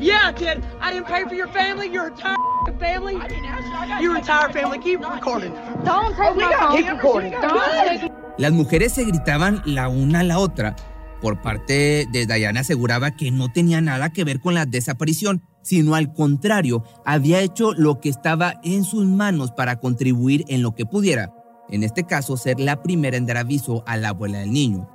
[0.01, 0.65] Yeah, I did.
[0.81, 2.37] I didn't pay for your family, your entire
[2.79, 3.17] family.
[3.17, 3.75] I didn't ask you.
[3.75, 4.79] I got your entire family.
[4.79, 5.53] Keep recording.
[5.85, 6.77] Don't take my phone.
[6.77, 7.33] keep recording.
[7.33, 10.75] Don't take Las mujeres se gritaban la una a la otra.
[11.21, 15.95] Por parte de Diana aseguraba que no tenía nada que ver con la desaparición, sino
[15.95, 20.85] al contrario, había hecho lo que estaba en sus manos para contribuir en lo que
[20.85, 21.33] pudiera.
[21.69, 24.89] En este caso, ser la primera en dar aviso a la abuela del niño.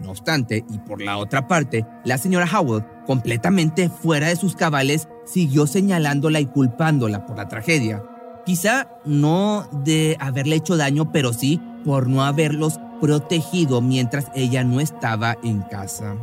[0.00, 5.08] No obstante, y por la otra parte, la señora Howard, completamente fuera de sus cabales,
[5.26, 8.02] siguió señalándola y culpándola por la tragedia.
[8.46, 14.80] Quizá no de haberle hecho daño, pero sí por no haberlos protegido mientras ella no
[14.80, 16.16] estaba en casa.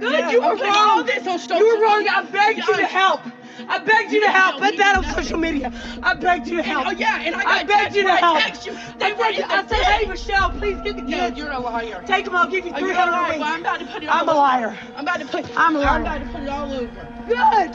[0.00, 1.06] Good, you were wrong.
[1.06, 2.06] You were wrong.
[2.08, 3.20] I begged you to help.
[3.68, 4.60] I begged you to help.
[4.60, 5.72] Put that on social media.
[6.02, 6.86] I begged you to help.
[6.86, 8.38] Oh yeah, and I, begged you to help.
[8.98, 11.36] They were, I said, hey Michelle, please get the kids.
[11.36, 12.02] you're a liar.
[12.06, 12.36] Take them.
[12.36, 13.42] I'll give you 300 a week.
[13.42, 14.78] I'm about to put it I'm a liar.
[14.96, 15.56] I'm about to put.
[15.56, 15.88] I'm a liar.
[15.88, 17.14] I'm about to put it all over.
[17.26, 17.74] Good.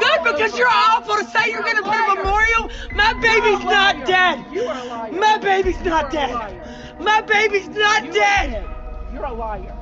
[0.00, 2.70] Good, because you're awful to say you're going to put a memorial.
[2.92, 4.44] My baby's not dead.
[4.52, 5.12] You are a liar.
[5.12, 6.98] My baby's not dead.
[6.98, 8.68] My baby's not dead.
[9.12, 9.76] You're a liar.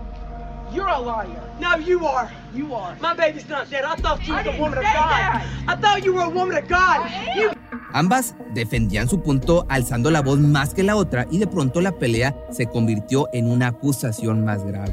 [0.73, 1.51] You're a liar.
[1.61, 2.31] No, you are.
[2.55, 2.97] You are.
[3.01, 3.85] My baby's not dead.
[3.85, 5.43] I thought you were a woman of God.
[5.69, 7.11] I thought you were a woman of God.
[7.37, 7.51] You
[7.93, 11.91] Ambas defendían su punto alzando la voz más que la otra y de pronto la
[11.93, 14.93] pelea se convirtió en una acusación más grave.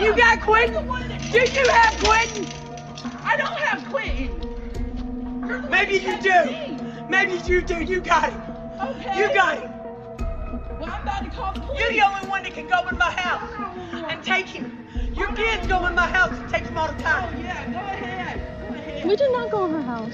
[0.00, 0.86] You got Quentin?
[1.30, 2.46] Do you have Quentin?
[3.24, 4.30] I don't have Quentin.
[5.70, 7.08] Maybe you do.
[7.08, 7.82] Maybe you do.
[7.82, 8.40] You got him.
[8.80, 9.18] Okay.
[9.18, 9.70] You got him.
[10.80, 11.80] Well, I'm about to call the police.
[11.80, 13.48] You're the only one that can go in my house
[14.10, 14.83] and take him.
[15.14, 17.34] Your kids go in my house and take him all the time.
[17.34, 17.64] Oh, yeah.
[17.72, 18.40] Go ahead.
[18.68, 19.04] Go ahead.
[19.06, 20.12] We did not go in her house.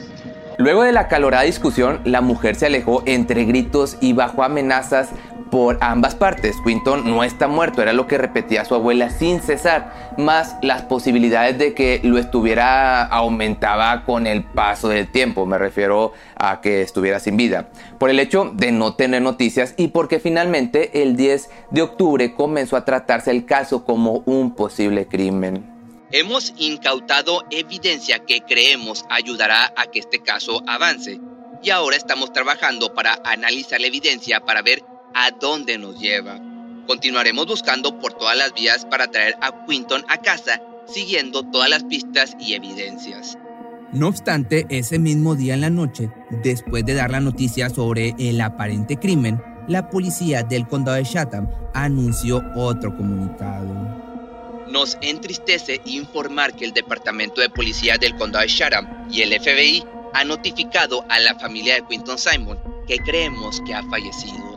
[0.59, 5.11] Luego de la calorada discusión, la mujer se alejó entre gritos y bajo amenazas
[5.51, 6.57] por ambas partes.
[6.64, 11.59] Quinton no está muerto, era lo que repetía su abuela sin cesar, más las posibilidades
[11.59, 17.20] de que lo estuviera aumentaba con el paso del tiempo, me refiero a que estuviera
[17.20, 21.82] sin vida, por el hecho de no tener noticias y porque finalmente el 10 de
[21.82, 25.68] octubre comenzó a tratarse el caso como un posible crimen.
[26.12, 31.20] Hemos incautado evidencia que creemos ayudará a que este caso avance
[31.62, 34.82] y ahora estamos trabajando para analizar la evidencia para ver
[35.15, 36.41] a dónde nos lleva.
[36.87, 41.85] Continuaremos buscando por todas las vías para traer a Quinton a casa, siguiendo todas las
[41.85, 43.39] pistas y evidencias.
[43.93, 46.11] No obstante, ese mismo día en la noche,
[46.43, 51.49] después de dar la noticia sobre el aparente crimen, la policía del condado de Chatham
[51.75, 53.73] anunció otro comunicado.
[54.69, 59.85] Nos entristece informar que el Departamento de Policía del Condado de Chatham y el FBI
[60.15, 64.49] han notificado a la familia de Quinton Simon que creemos que ha fallecido.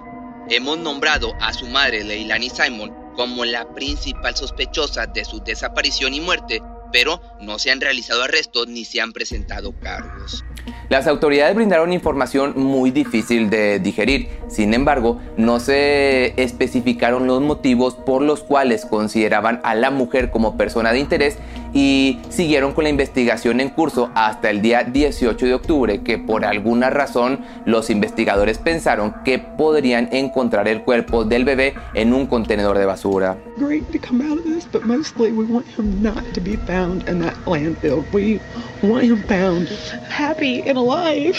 [0.50, 6.20] Hemos nombrado a su madre Leilani Simon como la principal sospechosa de su desaparición y
[6.20, 10.44] muerte, pero no se han realizado arrestos ni se han presentado cargos.
[10.90, 17.96] Las autoridades brindaron información muy difícil de digerir, sin embargo, no se especificaron los motivos
[17.96, 21.38] por los cuales consideraban a la mujer como persona de interés
[21.74, 26.46] y siguieron con la investigación en curso hasta el día 18 de octubre, que por
[26.46, 32.78] alguna razón los investigadores pensaron que podrían encontrar el cuerpo del bebé en un contenedor
[32.78, 33.38] de basura.
[33.58, 37.08] great to come out of this, but mostly we want him not to be found
[37.08, 38.04] in that landfill.
[38.12, 38.40] We
[38.82, 39.68] want him found
[40.10, 41.38] happy and alive.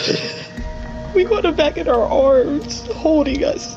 [1.15, 3.77] We want him back in our arms, holding us.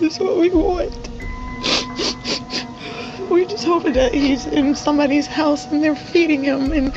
[0.00, 0.92] That's what we want.
[3.30, 6.92] We're just hoping that he's in somebody's house and they're feeding him and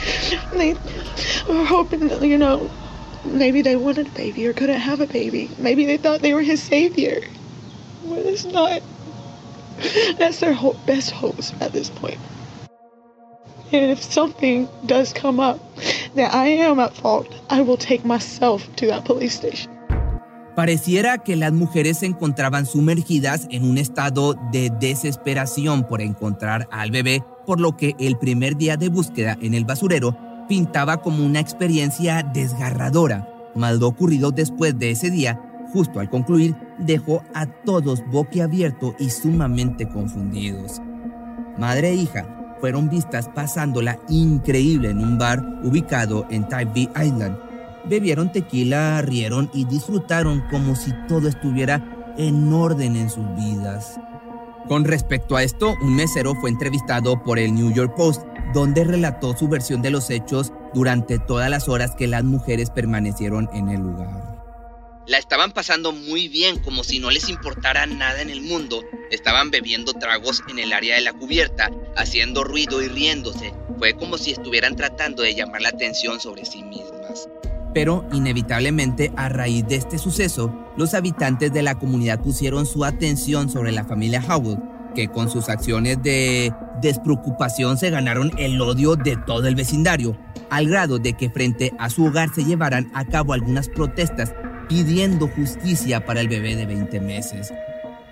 [0.54, 2.70] they are hoping that, you know,
[3.26, 5.50] maybe they wanted a baby or couldn't have a baby.
[5.58, 7.22] Maybe they thought they were his savior.
[8.06, 8.82] But it's not.
[10.18, 12.20] That's their hope, best hopes at this point.
[13.72, 15.60] And if something does come up
[16.16, 19.77] that I am at fault, I will take myself to that police station.
[20.58, 26.90] Pareciera que las mujeres se encontraban sumergidas en un estado de desesperación por encontrar al
[26.90, 30.18] bebé, por lo que el primer día de búsqueda en el basurero
[30.50, 33.30] pintaba como una experiencia desgarradora.
[33.54, 35.40] Mal ocurrido después de ese día,
[35.72, 40.82] justo al concluir, dejó a todos boquiabiertos y sumamente confundidos.
[41.60, 47.47] Madre e hija fueron vistas pasándola increíble en un bar ubicado en Tybee Island.
[47.90, 53.98] Bebieron tequila, rieron y disfrutaron como si todo estuviera en orden en sus vidas.
[54.68, 58.24] Con respecto a esto, un mesero fue entrevistado por el New York Post,
[58.54, 63.50] donde relató su versión de los hechos durante todas las horas que las mujeres permanecieron
[63.54, 64.36] en el lugar.
[65.08, 68.84] La estaban pasando muy bien, como si no les importara nada en el mundo.
[69.10, 73.54] Estaban bebiendo tragos en el área de la cubierta, haciendo ruido y riéndose.
[73.78, 77.30] Fue como si estuvieran tratando de llamar la atención sobre sí mismas.
[77.78, 83.52] Pero inevitablemente a raíz de este suceso, los habitantes de la comunidad pusieron su atención
[83.52, 84.58] sobre la familia Howell,
[84.96, 86.52] que con sus acciones de
[86.82, 90.18] despreocupación se ganaron el odio de todo el vecindario,
[90.50, 94.34] al grado de que frente a su hogar se llevaran a cabo algunas protestas
[94.68, 97.54] pidiendo justicia para el bebé de 20 meses.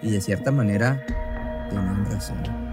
[0.04, 1.04] Y de cierta manera,
[1.72, 2.65] tenían razón.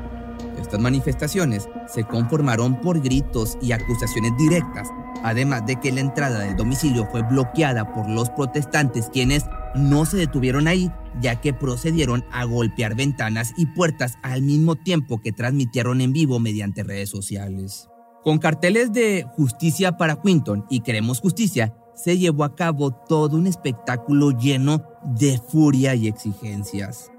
[0.63, 4.89] Estas manifestaciones se conformaron por gritos y acusaciones directas,
[5.25, 9.45] además de que la entrada del domicilio fue bloqueada por los protestantes quienes
[9.75, 10.91] no se detuvieron ahí,
[11.21, 16.39] ya que procedieron a golpear ventanas y puertas al mismo tiempo que transmitieron en vivo
[16.39, 17.89] mediante redes sociales.
[18.23, 23.49] Con carteles de Justicia para Quinton y Queremos Justicia, se llevó a cabo todo un
[23.49, 27.11] espectáculo lleno de furia y exigencias.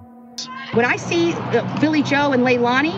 [0.74, 1.36] When I see
[1.80, 2.94] Billy Joe and Leilani,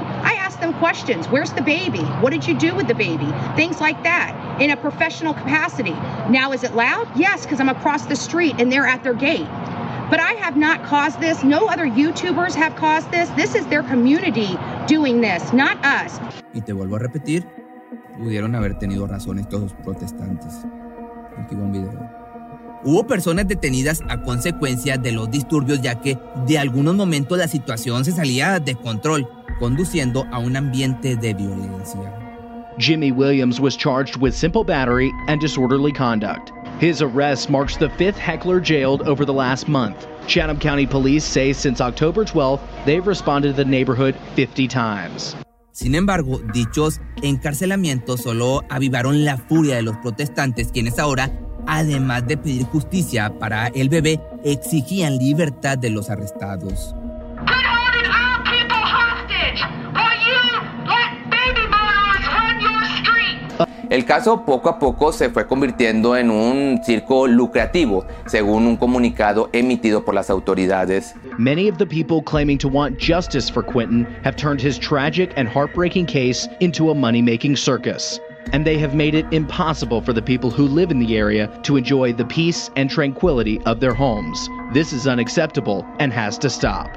[0.65, 1.27] them questions.
[1.27, 2.03] Where's the baby?
[2.21, 3.27] What did you do with the baby?
[3.55, 5.95] Things like that in a professional capacity.
[6.29, 7.07] Now, is it loud?
[7.15, 9.47] Yes, because I'm across the street and they're at their gate.
[10.09, 11.43] But I have not caused this.
[11.43, 13.29] No other YouTubers have caused this.
[13.35, 14.57] This is their community
[14.87, 16.19] doing this, not us.
[16.53, 17.45] Y te vuelvo a repetir,
[18.17, 20.65] pudieron haber tenido razón estos protestantes.
[21.37, 22.25] Aquí va un video.
[22.83, 28.05] Hubo personas detenidas a consecuencia de los disturbios ya que de algunos momentos la situación
[28.05, 29.27] se salía de control,
[29.59, 32.11] conduciendo a un ambiente de violencia.
[32.77, 36.51] Jimmy Williams was charged with simple battery and disorderly conduct.
[36.79, 40.07] His arrest marks the fifth heckler jailed over the last month.
[40.27, 45.35] Chatham County Police say since October 12th, they've responded to the neighborhood 50 times.
[45.71, 51.31] Sin embargo, dichos encarcelamientos solo avivaron la furia de los protestantes, quienes ahora,
[51.67, 56.95] además de pedir justicia para el bebé, exigían libertad de los arrestados.
[63.89, 69.49] El caso poco a poco se fue convirtiendo en un circo lucrativo, según un comunicado
[69.53, 71.13] emitido por las autoridades.
[71.37, 75.47] Many of the people claiming to want justice for Quentin have turned his tragic and
[75.47, 78.19] heartbreaking case into a money making circus.
[78.53, 81.77] And they have made it impossible for the people who live in the area to
[81.77, 84.49] enjoy the peace and tranquility of their homes.
[84.73, 86.95] This is unacceptable and has to stop.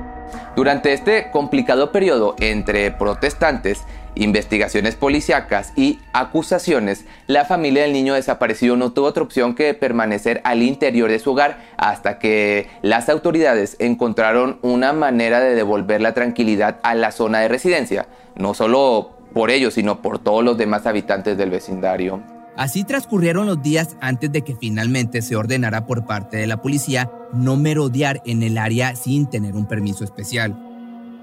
[0.57, 3.85] Durante este complicado periodo entre protestantes,
[4.19, 10.41] investigaciones policíacas y acusaciones, la familia del niño desaparecido no tuvo otra opción que permanecer
[10.45, 16.15] al interior de su hogar hasta que las autoridades encontraron una manera de devolver la
[16.15, 20.87] tranquilidad a la zona de residencia, no solo por ellos, sino por todos los demás
[20.87, 22.23] habitantes del vecindario.
[22.57, 27.09] Así transcurrieron los días antes de que finalmente se ordenara por parte de la policía
[27.33, 30.57] no merodear en el área sin tener un permiso especial.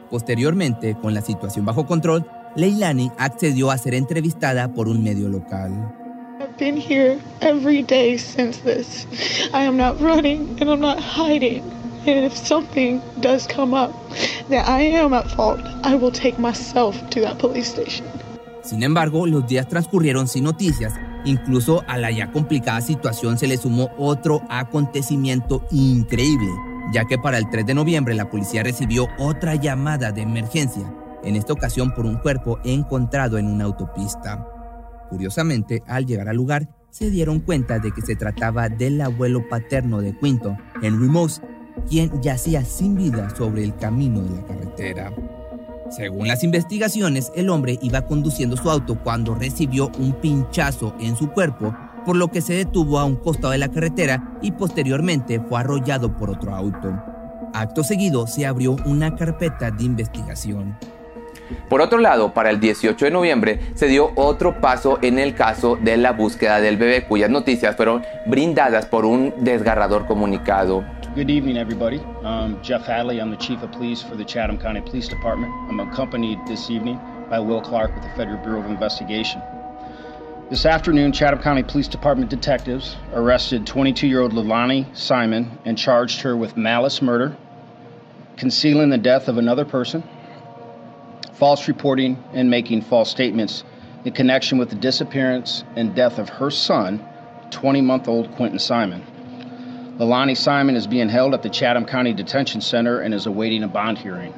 [0.10, 2.26] Posteriormente, con la situación bajo control,
[2.56, 5.72] Leilani accedió a ser entrevistada por un medio local.
[6.40, 9.06] I've been here every day since this.
[9.54, 11.64] I am not running and I'm not hiding.
[12.08, 13.92] And if something does come up
[14.50, 18.06] that I am at fault, I will take myself to that police station.
[18.64, 20.94] Sin embargo, los días transcurrieron sin noticias.
[21.26, 26.50] Incluso a la ya complicada situación se le sumó otro acontecimiento increíble,
[26.94, 30.84] ya que para el 3 de noviembre la policía recibió otra llamada de emergencia,
[31.26, 34.48] en esta ocasión por un cuerpo encontrado en una autopista.
[35.10, 40.02] Curiosamente, al llegar al lugar, se dieron cuenta de que se trataba del abuelo paterno
[40.02, 41.42] de Quinton, Henry Moss,
[41.90, 45.14] quien yacía sin vida sobre el camino de la carretera.
[45.90, 51.30] Según las investigaciones, el hombre iba conduciendo su auto cuando recibió un pinchazo en su
[51.30, 55.60] cuerpo, por lo que se detuvo a un costado de la carretera y posteriormente fue
[55.60, 56.94] arrollado por otro auto.
[57.54, 60.78] Acto seguido se abrió una carpeta de investigación.
[61.70, 65.78] Por otro lado, para el 18 de noviembre se dio otro paso en el caso
[65.80, 70.84] de la búsqueda del bebé, cuyas noticias fueron brindadas por un desgarrador comunicado.
[71.16, 72.02] Good evening, everybody.
[72.26, 73.20] I'm Jeff Hadley.
[73.20, 75.50] I'm the Chief of Police for the Chatham County Police Department.
[75.70, 79.42] I'm accompanied this evening by Will Clark with the Federal Bureau of Investigation.
[80.50, 86.22] This afternoon, Chatham County Police Department detectives arrested 22 year old Lilani Simon and charged
[86.22, 87.36] her with malice murder,
[88.38, 90.04] concealing the death of another person,
[91.34, 93.64] false reporting, and making false statements
[94.06, 97.04] in connection with the disappearance and death of her son,
[97.52, 99.04] 20 month old Quentin Simon.
[99.98, 103.68] Lilani Simon is being held at the Chatham County Detention Center and is awaiting a
[103.68, 104.34] bond hearing.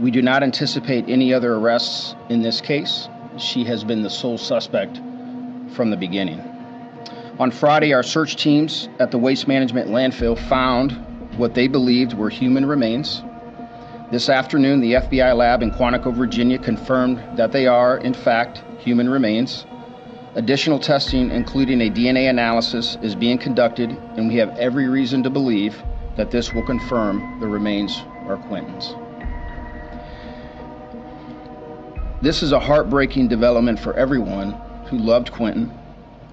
[0.00, 3.08] We do not anticipate any other arrests in this case.
[3.38, 4.96] She has been the sole suspect
[5.74, 6.40] from the beginning.
[7.38, 10.92] On Friday, our search teams at the Waste Management landfill found
[11.38, 13.22] what they believed were human remains.
[14.10, 19.08] This afternoon, the FBI lab in Quantico, Virginia confirmed that they are, in fact, human
[19.08, 19.64] remains.
[20.34, 25.30] Additional testing, including a DNA analysis, is being conducted, and we have every reason to
[25.30, 25.82] believe
[26.16, 28.94] that this will confirm the remains are Quentin's.
[32.20, 34.52] This is a heartbreaking development for everyone
[34.86, 35.72] who loved Quentin,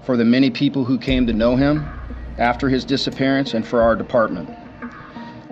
[0.02, 1.88] for the many people who came to know him
[2.36, 4.48] after his disappearance, and for our department.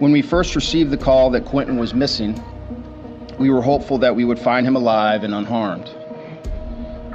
[0.01, 2.42] When we first received the call that Quentin was missing,
[3.38, 5.90] we were hopeful that we would find him alive and unharmed.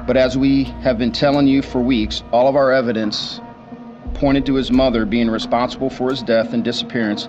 [0.05, 3.41] But as we have been telling you for weeks, all of our evidence
[4.13, 7.27] pointed to his mother being responsible for his death and disappearance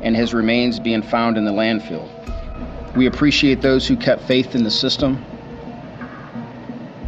[0.00, 2.08] and his remains being found in the landfill.
[2.94, 5.24] We appreciate those who kept faith in the system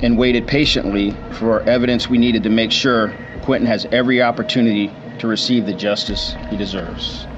[0.03, 5.29] and waited patiently for evidence we needed to make sure Quentin has every opportunity to
[5.29, 7.29] receive the justice he deserves.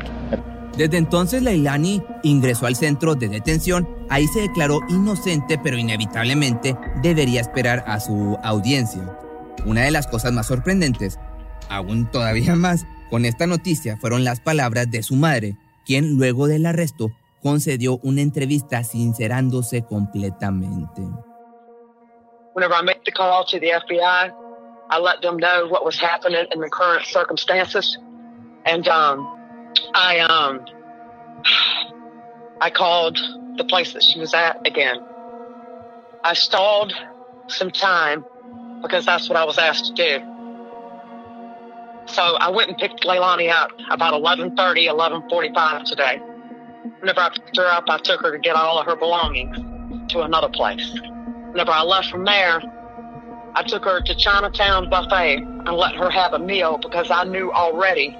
[0.79, 3.89] Desde entonces, Leilani ingresó al centro de detención.
[4.09, 9.19] Ahí se declaró inocente, pero inevitablemente debería esperar a su audiencia.
[9.67, 11.19] Una de las cosas más sorprendentes,
[11.69, 16.65] aún todavía más, con esta noticia fueron las palabras de su madre, quien luego del
[16.65, 17.11] arresto
[17.43, 21.03] concedió una entrevista sincerándose completamente.
[22.55, 24.33] Whenever I made the call to the FBI,
[24.91, 27.99] I let them know what was happening in the current circumstances,
[28.65, 29.38] and um,
[29.95, 30.65] I um
[32.61, 33.19] I called
[33.57, 34.97] the place that she was at again.
[36.25, 36.93] I stalled
[37.49, 38.25] some time
[38.83, 40.35] because that's what I was asked to do.
[42.07, 46.21] So I went and picked Leilani up about 11:30, 11:45 today.
[47.01, 49.57] Whenever I picked her up, I took her to get all of her belongings
[50.13, 50.93] to another place.
[51.53, 52.61] Whenever I left from there,
[53.55, 57.53] I took her to Chinatown Buffet and let her have a meal because I knew
[57.53, 58.17] already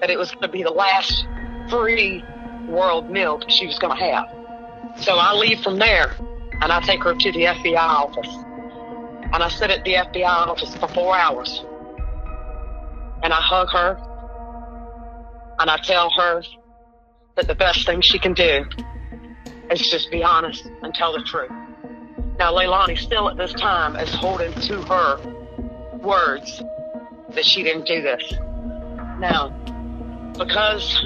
[0.00, 1.26] that it was going to be the last
[1.68, 2.22] free
[2.68, 4.26] world meal that she was going to have.
[5.02, 6.14] So I leave from there
[6.60, 8.34] and I take her to the FBI office.
[9.32, 11.64] And I sit at the FBI office for four hours.
[13.22, 13.98] And I hug her
[15.58, 16.42] and I tell her
[17.36, 18.64] that the best thing she can do
[19.70, 21.50] is just be honest and tell the truth.
[22.38, 25.18] Now, Leilani still at this time is holding to her
[25.98, 26.62] words
[27.30, 28.32] that she didn't do this.
[29.18, 29.54] Now,
[30.36, 31.04] because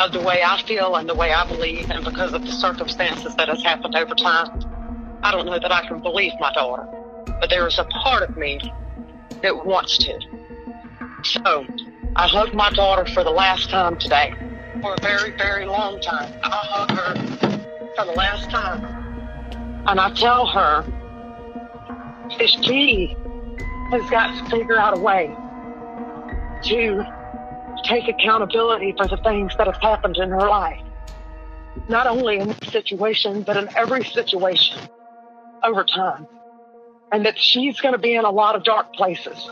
[0.00, 3.34] of the way I feel and the way I believe, and because of the circumstances
[3.36, 4.62] that has happened over time,
[5.22, 6.86] I don't know that I can believe my daughter.
[7.40, 8.60] But there is a part of me
[9.42, 10.18] that wants to.
[11.22, 11.66] So
[12.16, 14.32] I hugged my daughter for the last time today.
[14.82, 16.32] For a very, very long time.
[16.42, 17.14] I hug her
[17.96, 18.84] for the last time.
[19.86, 20.82] And I tell her
[22.38, 23.16] that she
[23.90, 25.34] has got to figure out a way
[26.64, 27.04] to
[27.84, 30.80] take accountability for the things that have happened in her life.
[31.88, 34.78] Not only in this situation, but in every situation
[35.62, 36.26] over time.
[37.12, 39.48] And that she's going to be in a lot of dark places.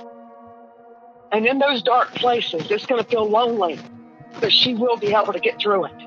[1.30, 3.78] And in those dark places, it's going to feel lonely,
[4.40, 6.02] but she will be able to get through it.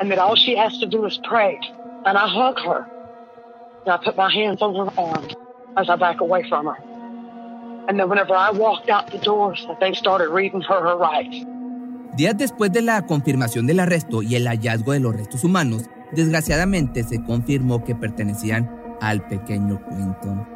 [0.00, 1.58] And that all she has to do is pray.
[2.04, 2.88] And I hug her.
[3.84, 5.34] And I put my hands on her arms
[5.76, 6.91] as I back away from her.
[7.88, 11.46] And then whenever I walked out the doors, they started reading her rights.
[12.16, 17.04] Días después de la confirmación del arresto y el hallazgo de los restos humanos, desgraciadamente
[17.04, 18.70] se confirmó que pertenecían
[19.00, 20.46] al pequeño Quinton.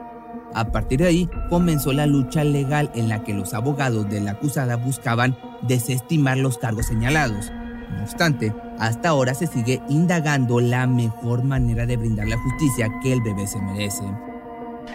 [0.55, 4.33] A partir de ahí comenzó la lucha legal en la que los abogados de la
[4.33, 7.51] acusada buscaban desestimar los cargos señalados.
[7.97, 13.13] No obstante, hasta ahora se sigue indagando la mejor manera de brindar la justicia que
[13.13, 14.05] el bebé se merece.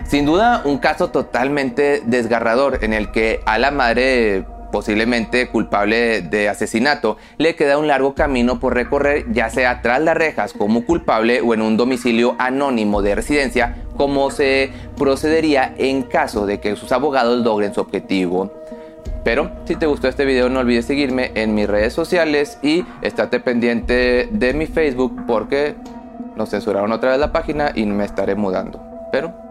[0.07, 6.49] Sin duda, un caso totalmente desgarrador en el que a la madre posiblemente culpable de
[6.49, 11.41] asesinato, le queda un largo camino por recorrer, ya sea tras las rejas como culpable
[11.41, 16.91] o en un domicilio anónimo de residencia, como se procedería en caso de que sus
[16.91, 18.51] abogados logren su objetivo.
[19.23, 23.39] Pero si te gustó este video no olvides seguirme en mis redes sociales y estate
[23.39, 25.75] pendiente de mi Facebook porque
[26.35, 28.81] nos censuraron otra vez la página y me estaré mudando.
[29.11, 29.50] Pero